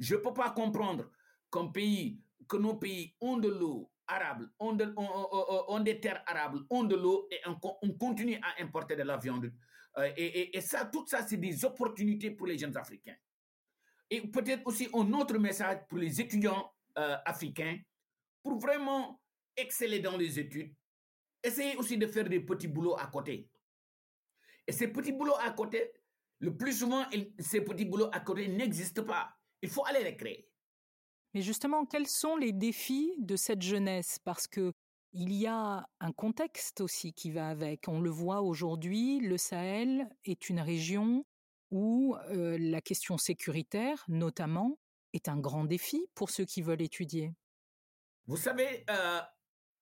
Je 0.00 0.16
ne 0.16 0.20
peux 0.20 0.32
pas 0.32 0.50
comprendre 0.50 1.10
qu'un 1.52 1.66
pays, 1.68 2.20
que 2.48 2.56
nos 2.56 2.74
pays 2.74 3.14
ont 3.20 3.36
de 3.36 3.48
l'eau 3.48 3.90
arable, 4.08 4.50
ont, 4.58 4.72
des 4.72 6.00
terres 6.00 6.24
arables, 6.26 6.64
ont 6.68 6.82
de 6.82 6.96
l'eau 6.96 7.28
et 7.30 7.38
on, 7.46 7.92
continue 7.92 8.38
à 8.42 8.60
importer 8.60 8.96
de 8.96 9.02
la 9.02 9.16
viande. 9.18 9.52
Euh, 9.98 10.10
et, 10.16 10.56
et, 10.56 10.60
ça, 10.60 10.84
tout 10.86 11.06
ça, 11.06 11.24
c'est 11.26 11.36
des 11.36 11.64
opportunités 11.64 12.30
pour 12.32 12.46
les 12.46 12.58
jeunes 12.58 12.76
Africains. 12.76 13.14
Et 14.08 14.20
peut-être 14.22 14.66
aussi 14.66 14.88
un 14.92 15.12
autre 15.12 15.38
message 15.38 15.86
pour 15.88 15.98
les 15.98 16.20
étudiants 16.20 16.72
euh, 16.98 17.16
africains 17.24 17.78
pour 18.42 18.58
vraiment 18.58 19.20
exceller 19.56 20.00
dans 20.00 20.16
les 20.16 20.38
études. 20.40 20.74
Essayez 21.42 21.76
aussi 21.76 21.96
de 21.96 22.06
faire 22.06 22.28
des 22.28 22.40
petits 22.40 22.68
boulots 22.68 22.96
à 22.98 23.06
côté. 23.06 23.48
Et 24.66 24.72
ces 24.72 24.88
petits 24.88 25.12
boulots 25.12 25.38
à 25.40 25.50
côté, 25.50 25.92
le 26.40 26.56
plus 26.56 26.72
souvent, 26.72 27.04
ces 27.38 27.60
petits 27.60 27.84
boulots 27.84 28.10
à 28.12 28.20
côté 28.20 28.48
n'existent 28.48 29.04
pas. 29.04 29.36
Il 29.62 29.68
faut 29.68 29.84
aller 29.86 30.02
les 30.04 30.16
créer. 30.16 30.48
Mais 31.34 31.42
justement, 31.42 31.84
quels 31.86 32.08
sont 32.08 32.36
les 32.36 32.52
défis 32.52 33.14
de 33.18 33.36
cette 33.36 33.62
jeunesse? 33.62 34.18
Parce 34.24 34.46
que 34.46 34.72
il 35.12 35.32
y 35.32 35.46
a 35.46 35.88
un 35.98 36.12
contexte 36.12 36.80
aussi 36.80 37.12
qui 37.12 37.30
va 37.30 37.48
avec. 37.48 37.88
On 37.88 38.00
le 38.00 38.10
voit 38.10 38.42
aujourd'hui, 38.42 39.18
le 39.20 39.38
Sahel 39.38 40.08
est 40.24 40.48
une 40.48 40.60
région 40.60 41.24
où 41.70 42.16
euh, 42.30 42.56
la 42.58 42.80
question 42.80 43.18
sécuritaire, 43.18 44.04
notamment, 44.08 44.78
est 45.12 45.28
un 45.28 45.38
grand 45.38 45.64
défi 45.64 46.06
pour 46.14 46.30
ceux 46.30 46.44
qui 46.44 46.62
veulent 46.62 46.82
étudier. 46.82 47.32
Vous 48.26 48.36
savez, 48.36 48.84
euh, 48.90 49.20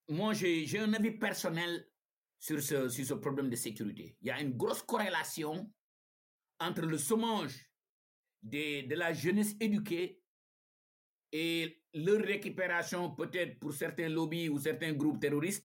moi 0.09 0.33
j'ai 0.33 0.79
un 0.79 0.93
avis 0.95 1.11
personnel 1.11 1.87
sur 2.39 2.63
ce, 2.63 2.89
sur 2.89 3.05
ce 3.05 3.15
problème 3.15 3.51
de 3.51 3.57
sécurité. 3.57 4.17
Il 4.23 4.29
y 4.29 4.31
a 4.31 4.41
une 4.41 4.57
grosse 4.57 4.83
corrélation 4.83 5.71
entre 6.61 6.83
le 6.83 6.97
chômage 6.97 7.68
de, 8.43 8.95
la 8.95 9.13
jeunesse 9.13 9.55
éduquée 9.61 10.21
et 11.33 11.83
leur 11.95 12.21
récupération 12.21 13.11
peut-être 13.15 13.59
pour 13.59 13.73
certains 13.73 14.09
lobbies 14.09 14.49
ou 14.49 14.59
certains 14.59 14.93
groupes 14.93 15.21
terroristes, 15.21 15.67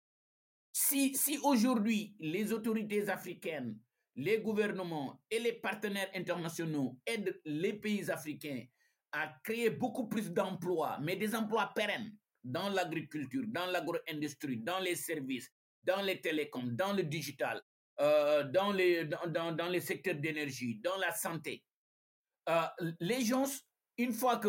si, 0.71 1.15
si 1.15 1.37
aujourd'hui 1.43 2.15
les 2.19 2.53
autorités 2.53 3.09
africaines, 3.09 3.77
les 4.15 4.39
gouvernements 4.39 5.21
et 5.29 5.39
les 5.39 5.53
partenaires 5.53 6.09
internationaux 6.13 6.99
aident 7.05 7.39
les 7.45 7.73
pays 7.73 8.09
africains 8.11 8.65
à 9.11 9.33
créer 9.43 9.69
beaucoup 9.69 10.07
plus 10.07 10.31
d'emplois, 10.31 10.99
mais 11.01 11.15
des 11.15 11.35
emplois 11.35 11.71
pérennes 11.73 12.15
dans 12.43 12.69
l'agriculture, 12.69 13.43
dans 13.47 13.65
l'agro-industrie, 13.67 14.57
dans 14.57 14.79
les 14.79 14.95
services, 14.95 15.51
dans 15.83 16.01
les 16.01 16.21
télécoms, 16.21 16.75
dans 16.75 16.93
le 16.93 17.03
digital, 17.03 17.61
euh, 17.99 18.43
dans, 18.43 18.71
les, 18.71 19.05
dans, 19.05 19.51
dans, 19.51 19.69
les 19.69 19.81
secteurs 19.81 20.15
d'énergie, 20.15 20.79
dans 20.83 20.97
la 20.97 21.13
santé. 21.13 21.63
Euh, 22.49 22.91
les 22.99 23.23
gens, 23.23 23.45
une 23.97 24.11
fois 24.11 24.37
que 24.37 24.47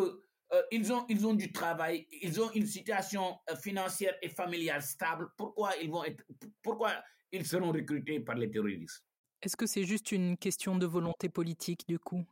euh, 0.52 0.62
ils, 0.72 0.92
ont, 0.92 1.04
ils 1.08 1.26
ont 1.26 1.34
du 1.34 1.52
travail, 1.52 2.06
ils 2.22 2.40
ont 2.40 2.50
une 2.52 2.66
situation 2.66 3.38
euh, 3.50 3.56
financière 3.56 4.14
et 4.22 4.28
familiale 4.28 4.82
stable, 4.82 5.28
pourquoi 5.36 5.76
ils, 5.76 5.90
vont 5.90 6.04
être, 6.04 6.24
pourquoi 6.62 6.92
ils 7.30 7.46
seront 7.46 7.70
recrutés 7.70 8.20
par 8.20 8.36
les 8.36 8.50
terroristes? 8.50 9.04
Est-ce 9.42 9.56
que 9.56 9.66
c'est 9.66 9.84
juste 9.84 10.12
une 10.12 10.36
question 10.36 10.76
de 10.76 10.86
volonté 10.86 11.28
politique 11.28 11.86
du 11.86 11.98
coup? 11.98 12.24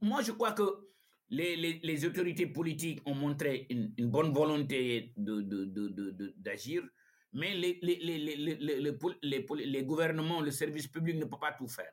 Moi, 0.00 0.22
je 0.22 0.32
crois 0.32 0.52
que 0.52 0.88
les, 1.28 1.56
les, 1.56 1.80
les 1.82 2.04
autorités 2.04 2.46
politiques 2.46 3.00
ont 3.06 3.14
montré 3.14 3.66
une, 3.70 3.92
une 3.96 4.10
bonne 4.10 4.32
volonté 4.32 5.12
d'agir, 5.16 5.62
de, 5.64 5.64
de, 5.86 6.10
de, 6.12 6.92
mais 7.32 7.54
les, 7.54 7.80
les, 9.62 9.84
gouvernements, 9.84 10.40
le 10.40 10.50
service 10.50 10.86
public 10.86 11.16
ne 11.16 11.24
peut 11.24 11.38
pas 11.38 11.52
tout 11.52 11.68
faire. 11.68 11.92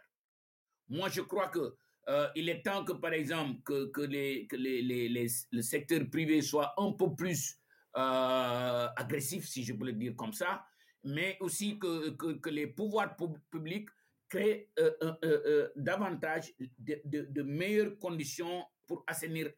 Moi, 0.89 1.08
je 1.10 1.21
crois 1.21 1.47
que 1.47 1.77
euh, 2.10 2.28
il 2.36 2.50
est 2.50 2.63
temps 2.63 2.84
que, 2.84 2.93
par 2.93 3.13
exemple, 3.13 3.62
que, 3.63 3.91
le 4.02 5.62
secteur 5.62 6.02
privé 6.10 6.41
soit 6.41 6.74
un 6.78 6.91
peu 6.93 7.15
plus 7.15 7.56
euh, 7.95 8.88
agressif, 8.95 9.48
si 9.48 9.63
je 9.63 9.74
peux 9.74 9.86
le 9.86 9.93
dire 9.93 10.15
comme 10.15 10.34
ça, 10.34 10.65
mais 11.04 11.38
aussi 11.39 11.78
que, 11.78 12.50
les 12.50 12.67
pouvoirs 12.67 13.15
publics 13.52 13.89
créent 14.28 14.69
euh, 14.80 15.69
davantage 15.76 16.54
de, 16.80 17.41
meilleures 17.43 17.98
conditions 18.00 18.65
pour 18.88 19.04
assainir 19.06 19.52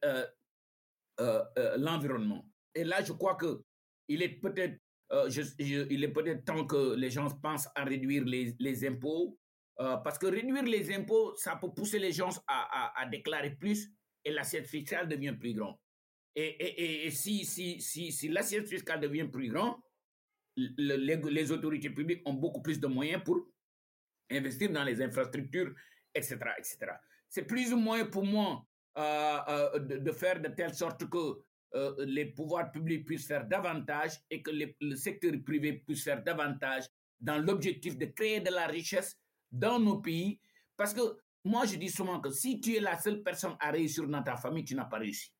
l'environnement. 1.77 2.45
Et 2.75 2.83
là, 2.83 3.01
je 3.01 3.13
crois 3.13 3.35
que 3.35 3.63
il 4.09 4.21
est 4.21 4.41
peut-être 4.41 4.77
peut-être 5.09 6.45
temps 6.45 6.65
que 6.65 6.95
les 6.95 7.11
gens 7.11 7.29
pensent 7.29 7.69
à 7.75 7.85
réduire 7.85 8.25
les 8.25 8.87
impôts, 8.87 9.37
euh, 9.81 9.97
parce 9.97 10.19
que 10.19 10.27
réduire 10.27 10.63
les 10.63 10.93
impôts, 10.93 11.35
ça 11.35 11.55
peut 11.55 11.71
pousser 11.73 11.97
les 11.97 12.11
gens 12.11 12.29
à, 12.47 13.03
déclarer 13.09 13.55
plus 13.55 13.89
et 14.23 14.31
l'assiette 14.31 14.67
fiscale 14.67 15.07
devient 15.07 15.33
plus 15.33 15.55
grande. 15.55 15.75
Et, 16.35 17.09
si, 17.09 17.45
si, 17.45 17.81
si, 17.81 18.11
si 18.11 18.29
l'assiette 18.29 18.67
fiscale 18.67 18.99
devient 18.99 19.27
plus 19.27 19.49
grande, 19.49 19.75
le, 20.55 20.95
les, 21.29 21.51
autorités 21.51 21.89
publiques 21.89 22.21
ont 22.25 22.33
beaucoup 22.33 22.61
plus 22.61 22.79
de 22.79 22.85
moyens 22.85 23.23
pour 23.23 23.43
investir 24.29 24.71
dans 24.71 24.83
les 24.83 25.01
infrastructures, 25.01 25.73
etc. 26.13 26.37
etc. 26.59 26.77
C'est 27.27 27.47
plus 27.47 27.73
ou 27.73 27.77
moins 27.77 28.05
pour 28.05 28.23
moi 28.23 28.63
euh, 28.97 29.39
euh, 29.47 29.79
de, 29.79 30.11
faire 30.11 30.39
de 30.39 30.49
telle 30.49 30.75
sorte 30.75 31.09
que 31.09 31.43
les 32.05 32.25
pouvoirs 32.25 32.71
publics 32.71 33.05
puissent 33.05 33.27
faire 33.27 33.47
davantage 33.47 34.11
et 34.29 34.43
que 34.43 34.51
le 34.51 34.95
secteur 34.95 35.31
privé 35.43 35.81
puisse 35.87 36.03
faire 36.03 36.21
davantage 36.21 36.83
dans 37.19 37.37
l'objectif 37.39 37.97
de 37.97 38.05
créer 38.05 38.41
de 38.41 38.51
la 38.51 38.67
richesse 38.67 39.17
dans 39.51 39.79
nos 39.79 39.99
pays, 39.99 40.39
parce 40.77 40.93
que 40.93 41.01
moi 41.43 41.65
je 41.65 41.75
dis 41.75 41.89
souvent 41.89 42.19
que 42.19 42.29
si 42.29 42.59
tu 42.59 42.75
es 42.75 42.79
la 42.79 42.99
seule 42.99 43.23
personne 43.23 43.55
à 43.59 43.71
réussir 43.71 44.07
dans 44.07 44.23
ta 44.23 44.37
famille, 44.37 44.63
tu 44.63 44.75
n'as 44.75 44.85
pas 44.85 44.99
réussi. 44.99 45.33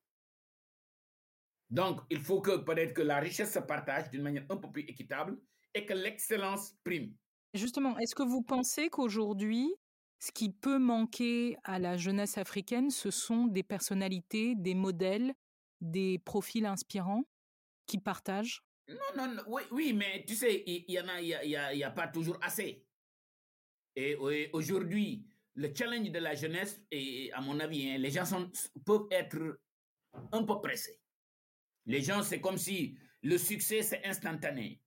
Donc, 1.69 2.01
il 2.09 2.19
faut 2.19 2.41
que 2.41 2.57
peut-être 2.57 2.93
que 2.93 3.01
la 3.01 3.19
richesse 3.19 3.53
se 3.53 3.59
partage 3.59 4.09
d'une 4.09 4.23
manière 4.23 4.45
un 4.49 4.57
peu 4.57 4.69
plus 4.69 4.81
équitable 4.81 5.39
et 5.73 5.85
que 5.85 5.93
l'excellence 5.93 6.73
prime. 6.83 7.15
Justement, 7.53 7.97
est-ce 7.97 8.13
que 8.13 8.23
vous 8.23 8.41
pensez 8.41 8.89
qu'aujourd'hui, 8.89 9.73
ce 10.19 10.31
qui 10.33 10.51
peut 10.51 10.79
manquer 10.79 11.55
à 11.63 11.79
la 11.79 11.95
jeunesse 11.95 12.37
africaine, 12.37 12.89
ce 12.89 13.09
sont 13.09 13.47
des 13.47 13.63
personnalités, 13.63 14.53
des 14.55 14.75
modèles, 14.75 15.33
des 15.79 16.19
profils 16.19 16.65
inspirants 16.65 17.23
qui 17.87 17.97
partagent? 17.97 18.63
Non, 18.89 18.95
non, 19.15 19.33
non 19.33 19.43
oui, 19.47 19.61
oui, 19.71 19.93
mais 19.93 20.25
tu 20.27 20.35
sais, 20.35 20.63
il 20.65 20.83
y, 20.89 20.93
y, 20.93 20.99
en 20.99 21.07
a, 21.07 21.21
il 21.21 21.27
y 21.27 21.55
a, 21.55 21.73
y 21.73 21.83
a 21.83 21.91
pas 21.91 22.09
toujours 22.09 22.37
assez. 22.41 22.85
Et, 23.95 24.15
aujourd'hui, 24.53 25.25
le 25.55 25.73
challenge 25.75 26.11
de 26.11 26.19
la 26.19 26.35
jeunesse, 26.35 26.81
et 26.91 27.31
à 27.33 27.41
mon 27.41 27.59
avis, 27.59 27.89
hein, 27.89 27.97
les 27.97 28.11
gens 28.11 28.49
peuvent 28.85 29.07
être 29.11 29.59
un 30.31 30.43
peu 30.43 30.59
pressés. 30.61 30.99
Les 31.85 32.01
gens, 32.01 32.23
c'est 32.23 32.39
comme 32.39 32.57
si 32.57 32.97
le 33.21 33.37
succès, 33.37 33.81
c'est 33.81 34.05
instantané. 34.05 34.81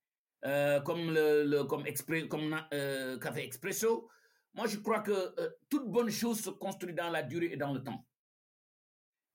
Euh, 0.44 0.80
comme 0.82 1.10
le, 1.10 1.62
comme 1.64 2.62
euh, 2.74 3.18
Café 3.18 3.44
Expresso. 3.44 4.10
Moi, 4.52 4.66
je 4.66 4.76
crois 4.76 5.00
que 5.00 5.10
euh, 5.10 5.50
toute 5.70 5.90
bonne 5.90 6.10
chose 6.10 6.42
se 6.42 6.50
construit 6.50 6.92
dans 6.92 7.08
la 7.08 7.22
durée 7.22 7.52
et 7.52 7.56
dans 7.56 7.72
le 7.72 7.82
temps. 7.82 8.06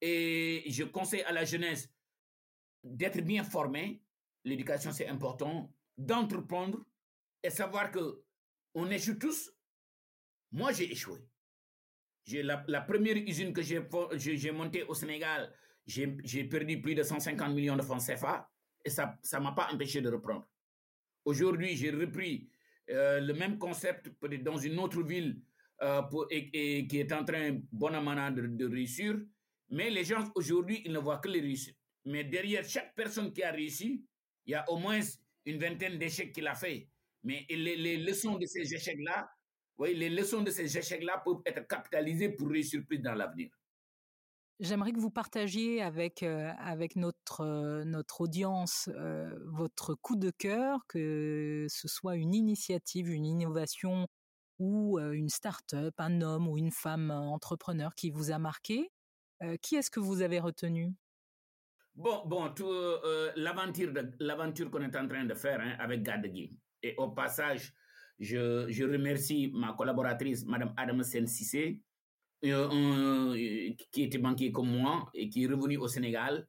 Et 0.00 0.64
je 0.68 0.84
conseille 0.84 1.22
à 1.22 1.32
la 1.32 1.44
jeunesse 1.44 1.90
d'être 2.84 3.20
bien 3.22 3.42
formée. 3.42 4.02
L'éducation, 4.44 4.92
c'est 4.92 5.08
important. 5.08 5.74
D'entreprendre 5.98 6.78
et 7.42 7.50
savoir 7.50 7.90
que 7.90 8.22
on 8.74 8.88
échoue 8.88 9.18
tous, 9.18 9.50
moi, 10.52 10.72
j'ai 10.72 10.90
échoué. 10.90 11.20
J'ai 12.24 12.42
la, 12.42 12.58
première 12.82 13.16
usine 13.16 13.52
que 13.52 13.62
j'ai 13.62 14.52
montée 14.52 14.82
au 14.84 14.94
Sénégal, 14.94 15.52
j'ai 15.86 16.44
perdu 16.44 16.80
plus 16.80 16.94
de 16.94 17.02
150 17.02 17.54
millions 17.54 17.76
de 17.76 17.82
francs 17.82 18.02
CFA 18.06 18.48
et 18.84 18.90
ça 18.90 19.18
ne 19.34 19.38
m'a 19.40 19.52
pas 19.52 19.68
empêché 19.72 20.00
de 20.00 20.10
reprendre. 20.10 20.48
Aujourd'hui, 21.24 21.76
j'ai 21.76 21.90
repris 21.90 22.48
euh, 22.90 23.20
le 23.20 23.34
même 23.34 23.58
concept 23.58 24.10
dans 24.42 24.56
une 24.56 24.78
autre 24.78 25.02
ville 25.02 25.40
euh, 25.82 26.02
qui 26.28 26.98
est 26.98 27.12
en 27.12 27.24
train, 27.24 27.58
bon 27.72 27.94
à 27.94 28.30
de, 28.30 28.46
de 28.46 28.66
réussir. 28.66 29.18
Mais 29.70 29.90
les 29.90 30.04
gens, 30.04 30.30
aujourd'hui, 30.34 30.82
ils 30.84 30.92
ne 30.92 30.98
voient 30.98 31.18
que 31.18 31.28
les 31.28 31.40
réussites. 31.40 31.78
Mais 32.04 32.24
derrière 32.24 32.64
chaque 32.64 32.94
personne 32.94 33.32
qui 33.32 33.42
a 33.42 33.50
réussi, 33.52 34.04
il 34.46 34.52
y 34.52 34.54
a 34.54 34.68
au 34.70 34.78
moins 34.78 35.00
une 35.46 35.58
vingtaine 35.58 35.98
d'échecs 35.98 36.32
qu'il 36.32 36.46
a 36.46 36.54
fait. 36.54 36.88
Mais 37.22 37.46
les 37.48 37.96
leçons 37.98 38.36
de 38.36 38.46
ces 38.46 38.74
échecs-là, 38.74 39.28
les 39.88 40.10
leçons 40.10 40.42
de 40.42 40.50
ces 40.50 40.76
échecs-là 40.76 41.22
peuvent 41.24 41.42
être 41.46 41.66
capitalisées 41.66 42.30
pour 42.30 42.48
réussir 42.48 42.82
plus 42.86 42.98
dans 42.98 43.14
l'avenir. 43.14 43.50
J'aimerais 44.60 44.92
que 44.92 45.00
vous 45.00 45.10
partagiez 45.10 45.80
avec, 45.80 46.22
euh, 46.22 46.52
avec 46.58 46.94
notre, 46.94 47.40
euh, 47.40 47.82
notre 47.84 48.20
audience 48.20 48.90
euh, 48.94 49.34
votre 49.46 49.94
coup 49.94 50.16
de 50.16 50.30
cœur, 50.30 50.80
que 50.86 51.66
ce 51.70 51.88
soit 51.88 52.16
une 52.16 52.34
initiative, 52.34 53.08
une 53.08 53.24
innovation 53.24 54.06
ou 54.58 54.98
une 54.98 55.30
start-up, 55.30 55.94
un 55.96 56.20
homme 56.20 56.46
ou 56.46 56.58
une 56.58 56.70
femme 56.70 57.10
entrepreneur 57.10 57.94
qui 57.94 58.10
vous 58.10 58.30
a 58.30 58.38
marqué. 58.38 58.90
Qui 59.62 59.76
est-ce 59.76 59.90
que 59.90 60.00
vous 60.00 60.20
avez 60.20 60.38
retenu? 60.38 60.92
Bon, 61.94 62.26
bon, 62.26 62.52
l'aventure, 63.36 63.90
l'aventure 64.18 64.70
qu'on 64.70 64.82
est 64.82 64.94
en 64.94 65.08
train 65.08 65.24
de 65.24 65.32
faire 65.32 65.62
hein, 65.62 65.76
avec 65.78 66.02
Gadegui. 66.02 66.54
Et 66.82 66.94
au 66.98 67.08
passage, 67.08 67.72
je, 68.20 68.84
remercie 68.84 69.50
ma 69.52 69.72
collaboratrice, 69.72 70.44
Madame 70.44 70.74
Adam 70.76 71.02
Sensissé, 71.02 71.80
euh, 72.44 72.68
euh, 72.72 73.74
qui 73.90 74.02
était 74.02 74.18
banquier 74.18 74.52
comme 74.52 74.70
moi 74.70 75.10
et 75.14 75.28
qui 75.28 75.44
est 75.44 75.46
revenu 75.46 75.78
au 75.78 75.88
Sénégal. 75.88 76.46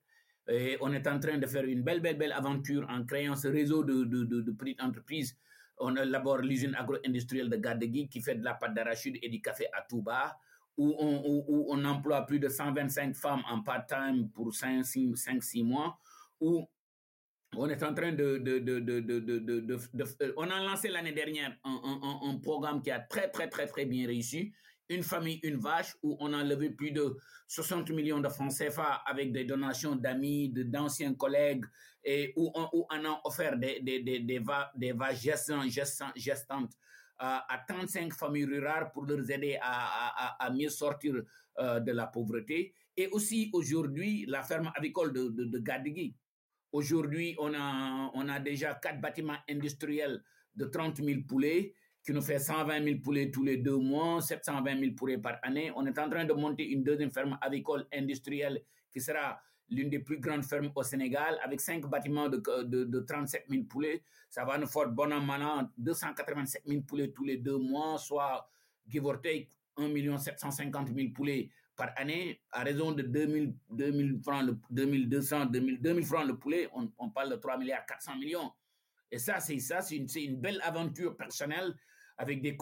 On 0.82 0.92
est 0.92 1.08
en 1.08 1.18
train 1.18 1.38
de 1.38 1.48
faire 1.48 1.64
une 1.64 1.82
belle, 1.82 2.02
belle, 2.02 2.18
belle 2.18 2.34
aventure 2.34 2.86
en 2.90 3.06
créant 3.06 3.36
ce 3.36 3.48
réseau 3.48 3.86
de, 3.86 4.04
de, 4.04 4.52
petites 4.52 4.82
entreprises. 4.82 5.38
On 5.78 5.96
élabore 5.96 6.40
l'usine 6.40 6.76
agro-industrielle 6.76 7.50
de 7.50 7.56
Gadegui 7.56 8.10
qui 8.10 8.20
fait 8.22 8.36
de 8.36 8.44
la 8.44 8.56
pâte 8.56 8.74
d'arachide 8.74 9.18
et 9.22 9.30
du 9.30 9.42
café 9.42 9.68
à 9.72 9.82
Touba, 9.82 10.38
où 10.76 10.94
on, 11.00 11.22
où, 11.26 11.68
on 11.70 11.86
emploie 11.86 12.26
plus 12.26 12.40
de 12.40 12.50
125 12.50 13.16
femmes 13.16 13.44
en 13.50 13.62
part-time 13.62 14.30
pour 14.32 14.52
5-6 14.52 15.64
mois, 15.64 15.98
on 17.58 17.70
est 17.70 17.84
en 17.84 17.94
train 17.94 18.12
de, 18.14 18.38
de, 18.38 18.60
de, 18.60 18.80
de 18.80 19.78
euh, 20.22 20.34
on 20.38 20.50
a 20.50 20.64
lancé 20.64 20.90
l'année 20.90 21.12
dernière 21.12 21.56
un, 21.64 21.82
un, 21.84 22.30
un, 22.30 22.38
programme 22.40 22.82
qui 22.82 22.92
a 22.92 23.00
très 23.00 23.30
très 23.30 23.50
très 23.50 23.68
très 23.68 23.86
bien 23.86 24.08
réussi, 24.08 24.52
une 24.90 25.04
famille 25.04 25.40
une 25.44 25.58
vache 25.58 25.96
où 26.02 26.18
on 26.20 26.34
a 26.34 26.44
levé 26.44 26.70
plus 26.70 26.92
de 26.92 27.18
60 27.48 27.90
millions 27.92 28.20
de 28.20 28.30
francs 28.30 28.54
CFA 28.58 29.02
avec 29.06 29.32
des 29.34 29.44
donations 29.44 29.96
d'amis, 29.96 30.50
d'anciens 30.50 31.14
collègues 31.14 31.66
et 32.04 32.34
où 32.38 32.52
on, 32.56 32.70
où 32.74 32.86
on 32.90 33.06
a 33.06 33.22
offert 33.26 33.58
des 33.58 33.82
des 33.82 34.00
des 34.02 34.20
des, 34.20 34.42
des 34.76 34.92
vaches 34.94 35.22
gestantes, 35.22 35.70
gestantes 36.16 36.72
à 37.24 37.64
35 37.68 38.14
familles 38.14 38.46
rurales 38.46 38.92
pour 38.92 39.06
leur 39.06 39.30
aider 39.30 39.58
à, 39.62 40.40
à, 40.40 40.46
à 40.46 40.50
mieux 40.50 40.70
sortir 40.70 41.22
euh, 41.60 41.80
de 41.80 41.92
la 41.92 42.08
pauvreté. 42.08 42.74
Et 42.98 43.08
aussi 43.10 43.50
aujourd'hui, 43.54 44.26
la 44.28 44.42
ferme 44.42 44.72
avicole 44.76 45.14
de, 45.14 45.30
de, 45.30 45.60
Aujourd'hui, 46.72 47.36
on 47.40 47.54
a, 47.54 48.12
on 48.14 48.30
a 48.30 48.40
déjà 48.40 48.74
quatre 48.76 49.02
bâtiments 49.02 49.38
industriels 49.50 50.24
de 50.56 50.66
30 50.66 50.98
000 51.04 51.22
poulets 51.28 51.74
qui 52.04 52.14
nous 52.14 52.22
fait 52.22 52.40
120 52.40 52.84
000 52.84 53.00
poulets 53.04 53.30
tous 53.30 53.44
les 53.44 53.58
deux 53.58 53.78
mois, 53.78 54.22
720 54.22 54.80
000 54.80 54.92
poulets 54.94 55.18
par 55.18 55.38
année. 55.44 55.72
On 55.76 55.86
est 55.86 56.00
en 56.00 56.10
train 56.10 56.26
de 56.26 56.34
monter 56.34 56.68
une 56.70 56.84
deuxième 56.84 57.12
ferme 57.12 57.38
avicole 57.42 57.86
industrielle 57.94 58.62
qui 58.92 59.02
sera 59.02 59.40
l'une 59.70 59.90
des 59.90 60.00
plus 60.00 60.20
grandes 60.20 60.44
fermes 60.44 60.72
au 60.76 60.84
Sénégal, 60.84 61.38
avec 61.44 61.62
cinq 61.62 61.86
bâtiments 61.88 62.28
de, 62.28 62.42
de, 62.64 62.84
de 62.84 63.00
37 63.00 63.46
000 63.50 63.64
poulets. 63.64 64.04
Ça 64.30 64.44
va 64.44 64.58
nous 64.58 64.68
faire 64.68 64.90
bon 64.90 65.12
an, 65.14 65.22
mal 65.22 65.68
287 65.78 66.64
000 66.66 66.82
poulets 66.82 67.12
tous 67.12 67.24
les 67.24 67.38
deux 67.38 67.58
mois, 67.58 67.98
soit, 67.98 68.50
give 68.88 69.06
or 69.06 69.22
take, 69.22 69.50
1 69.78 70.18
750 70.18 70.90
000 70.94 71.10
poulets 71.14 71.50
par 71.82 71.94
année, 71.96 72.40
à 72.52 72.62
raison 72.62 72.92
de 72.92 73.02
2000, 73.02 73.56
2000 73.72 74.20
francs, 74.22 74.46
le, 74.46 74.56
2200, 74.70 75.48
2000, 75.48 75.82
2000 75.82 76.06
francs 76.06 76.28
le 76.28 76.38
poulet, 76.38 76.70
on, 76.76 76.92
on, 77.00 77.10
parle 77.10 77.32
de 77.32 77.38
3 77.38 77.58
milliards 77.58 77.88
400 77.88 78.18
millions. 78.18 78.52
Et 79.10 79.18
ça, 79.18 79.40
c'est 79.40 79.58
ça, 79.58 79.82
c'est 79.82 79.96
une, 79.96 80.06
une, 80.16 80.40
belle 80.40 80.62
aventure 80.62 81.18
personnelle 81.18 81.74
avec 82.20 82.40
des, 82.44 82.56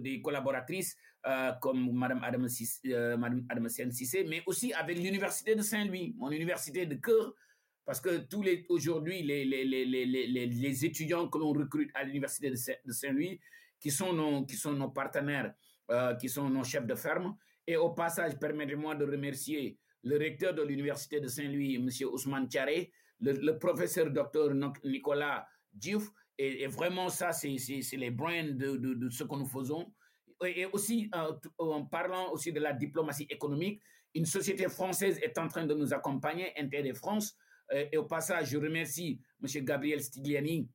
des 0.00 0.20
collaboratrices 0.20 0.96
euh, 1.28 1.52
comme 1.62 1.92
Madame 1.92 2.24
Adam, 2.24 2.46
euh, 2.86 3.16
Madame 3.16 3.46
Adam 3.48 3.68
Sissé, 3.68 4.24
mais 4.24 4.42
aussi 4.46 4.72
avec 4.72 4.98
l'Université 4.98 5.54
de 5.54 5.62
Saint-Louis, 5.62 6.16
mon 6.18 6.32
université 6.32 6.86
de 6.86 6.96
cœur, 6.96 7.34
parce 7.84 8.00
que 8.00 8.16
tous 8.16 8.42
les 8.42 8.66
aujourd'hui 8.68 9.22
les, 9.22 9.44
les, 9.44 9.64
les, 9.64 9.84
les, 9.86 10.26
les 10.26 10.84
étudiants 10.84 11.28
que 11.28 11.38
l'on 11.38 11.52
recrute 11.52 11.92
à 11.94 12.02
l'Université 12.02 12.50
de 12.50 12.92
Saint-Louis, 12.92 13.38
qui 13.78 13.92
sont 13.92 14.12
nos, 14.12 14.44
qui 14.44 14.56
sont 14.56 14.72
nos 14.72 14.88
partenaires, 14.88 15.54
euh, 15.92 16.16
qui 16.16 16.28
sont 16.28 16.50
nos 16.50 16.64
chefs 16.64 16.86
de 16.86 16.96
ferme, 16.96 17.36
et 17.66 17.76
au 17.76 17.90
passage, 17.90 18.38
permettez-moi 18.38 18.94
de 18.94 19.04
remercier 19.04 19.78
le 20.02 20.18
recteur 20.18 20.54
de 20.54 20.62
l'Université 20.62 21.20
de 21.20 21.28
Saint-Louis, 21.28 21.76
M. 21.76 21.88
Ousmane 22.12 22.48
Thiaré, 22.48 22.92
le, 23.20 23.52
professeur 23.58 24.10
Dr 24.10 24.52
Nicolas 24.84 25.46
Diouf, 25.72 26.10
et, 26.36 26.66
vraiment 26.66 27.08
ça, 27.08 27.32
c'est 27.32 27.56
les 27.96 28.10
brains 28.10 28.44
de, 28.44 29.08
ce 29.08 29.24
que 29.24 29.36
nous 29.36 29.46
faisons. 29.46 29.92
Et 30.44 30.66
aussi, 30.66 31.10
en 31.58 31.86
parlant 31.86 32.32
aussi 32.32 32.52
de 32.52 32.60
la 32.60 32.72
diplomatie 32.72 33.26
économique, 33.30 33.80
une 34.14 34.26
société 34.26 34.68
française 34.68 35.18
est 35.22 35.38
en 35.38 35.48
train 35.48 35.64
de 35.64 35.74
nous 35.74 35.94
accompagner, 35.94 36.52
Intérêt 36.58 36.92
France. 36.92 37.36
Et 37.72 37.96
au 37.96 38.04
passage, 38.04 38.50
je 38.50 38.58
remercie 38.58 39.20
M. 39.42 39.64
Gabriel 39.64 40.02
Stigliani, 40.02 40.68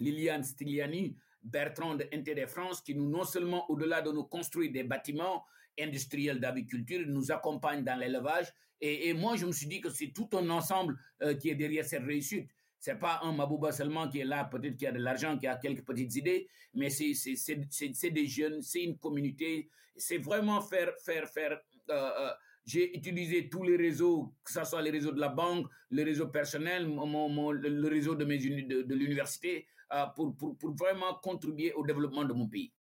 Liliane 0.00 0.44
Stigliani, 0.44 1.16
Bertrand 1.42 1.94
de 1.94 2.06
Intérêt 2.12 2.46
France, 2.46 2.82
qui 2.82 2.94
nous, 2.94 3.08
non 3.08 3.24
seulement 3.24 3.70
au-delà 3.70 4.02
de 4.02 4.12
nous 4.12 4.24
construire 4.24 4.70
des 4.72 4.84
bâtiments, 4.84 5.44
industriels 5.78 6.40
d'agriculture, 6.40 7.04
nous 7.06 7.30
accompagne 7.30 7.84
dans 7.84 7.98
l'élevage. 7.98 8.52
Et, 8.80 9.12
moi, 9.12 9.36
je 9.36 9.44
me 9.44 9.52
suis 9.52 9.66
dit 9.66 9.80
que 9.80 9.90
c'est 9.90 10.08
tout 10.08 10.28
un 10.32 10.48
ensemble 10.48 10.98
euh, 11.22 11.34
qui 11.34 11.50
est 11.50 11.54
derrière 11.54 11.84
cette 11.84 12.04
réussite. 12.04 12.48
C'est 12.78 12.98
pas 12.98 13.20
un 13.22 13.32
Mabouba 13.32 13.72
seulement 13.72 14.08
qui 14.08 14.20
est 14.20 14.24
là, 14.24 14.44
peut-être 14.44 14.76
qui 14.76 14.86
a 14.86 14.92
de 14.92 14.98
l'argent, 14.98 15.36
qui 15.36 15.46
a 15.46 15.56
quelques 15.56 15.84
petites 15.84 16.16
idées, 16.16 16.48
mais 16.72 16.88
c'est 16.88 18.10
des 18.10 18.26
jeunes, 18.26 18.62
c'est 18.62 18.82
une 18.82 18.96
communauté. 18.96 19.68
C'est 19.96 20.16
vraiment 20.16 20.62
faire, 20.62 20.92
faire, 21.04 21.28
faire. 21.28 21.60
Euh, 21.90 22.10
euh, 22.18 22.30
j'ai 22.64 22.96
utilisé 22.96 23.50
tous 23.50 23.64
les 23.64 23.76
réseaux, 23.76 24.32
que 24.42 24.50
ce 24.50 24.64
soit 24.64 24.80
les 24.80 24.90
réseaux 24.90 25.12
de 25.12 25.20
la 25.20 25.28
banque, 25.28 25.66
le 25.90 26.02
réseau 26.02 26.28
personnel, 26.28 26.88
mon, 26.88 27.28
mon, 27.28 27.52
le, 27.52 27.88
réseau 27.88 28.14
de, 28.14 28.24
mes, 28.24 28.38
de, 28.38 28.94
l'université, 28.94 29.66
pour, 30.14 30.34
pour, 30.36 30.56
pour 30.56 30.74
vraiment 30.74 31.14
contribuer 31.22 31.72
au 31.74 31.84
développement 31.84 32.24
de 32.24 32.32
mon 32.32 32.46
pays. 32.48 32.72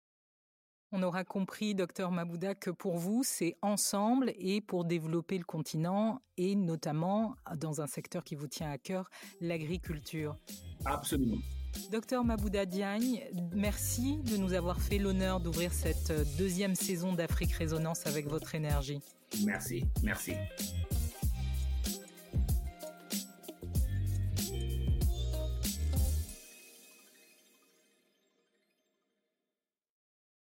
On 0.91 1.03
aura 1.03 1.23
compris, 1.25 1.75
docteur 1.75 2.11
Mabouda, 2.11 2.55
que 2.55 2.71
pour 2.71 2.97
vous, 2.97 3.23
c'est 3.23 3.57
ensemble 3.61 4.33
et 4.39 4.63
pour 4.63 4.87
développer 4.87 5.37
le 5.37 5.45
continent 5.45 6.23
et 6.39 6.55
notamment 6.55 7.35
dans 7.57 7.83
un 7.83 7.87
secteur 7.87 8.25
qui 8.25 8.35
vous 8.35 8.47
tient 8.47 8.71
à 8.71 8.79
cœur, 8.79 9.11
l'agriculture. 9.41 10.37
Absolument. 10.87 11.39
Docteur 11.93 12.25
Mabouda 12.25 12.65
Diagne, 12.65 13.23
merci 13.55 14.17
de 14.19 14.39
nous 14.39 14.55
avoir 14.55 14.81
fait 14.81 14.99
l'honneur 14.99 15.41
d'ouvrir 15.41 15.73
cette 15.73 16.13
deuxième 16.39 16.75
saison 16.75 17.13
d'Afrique 17.13 17.53
Résonance 17.53 18.07
avec 18.07 18.27
votre 18.27 18.55
énergie. 18.55 19.01
Merci, 19.45 19.85
merci. 20.03 20.33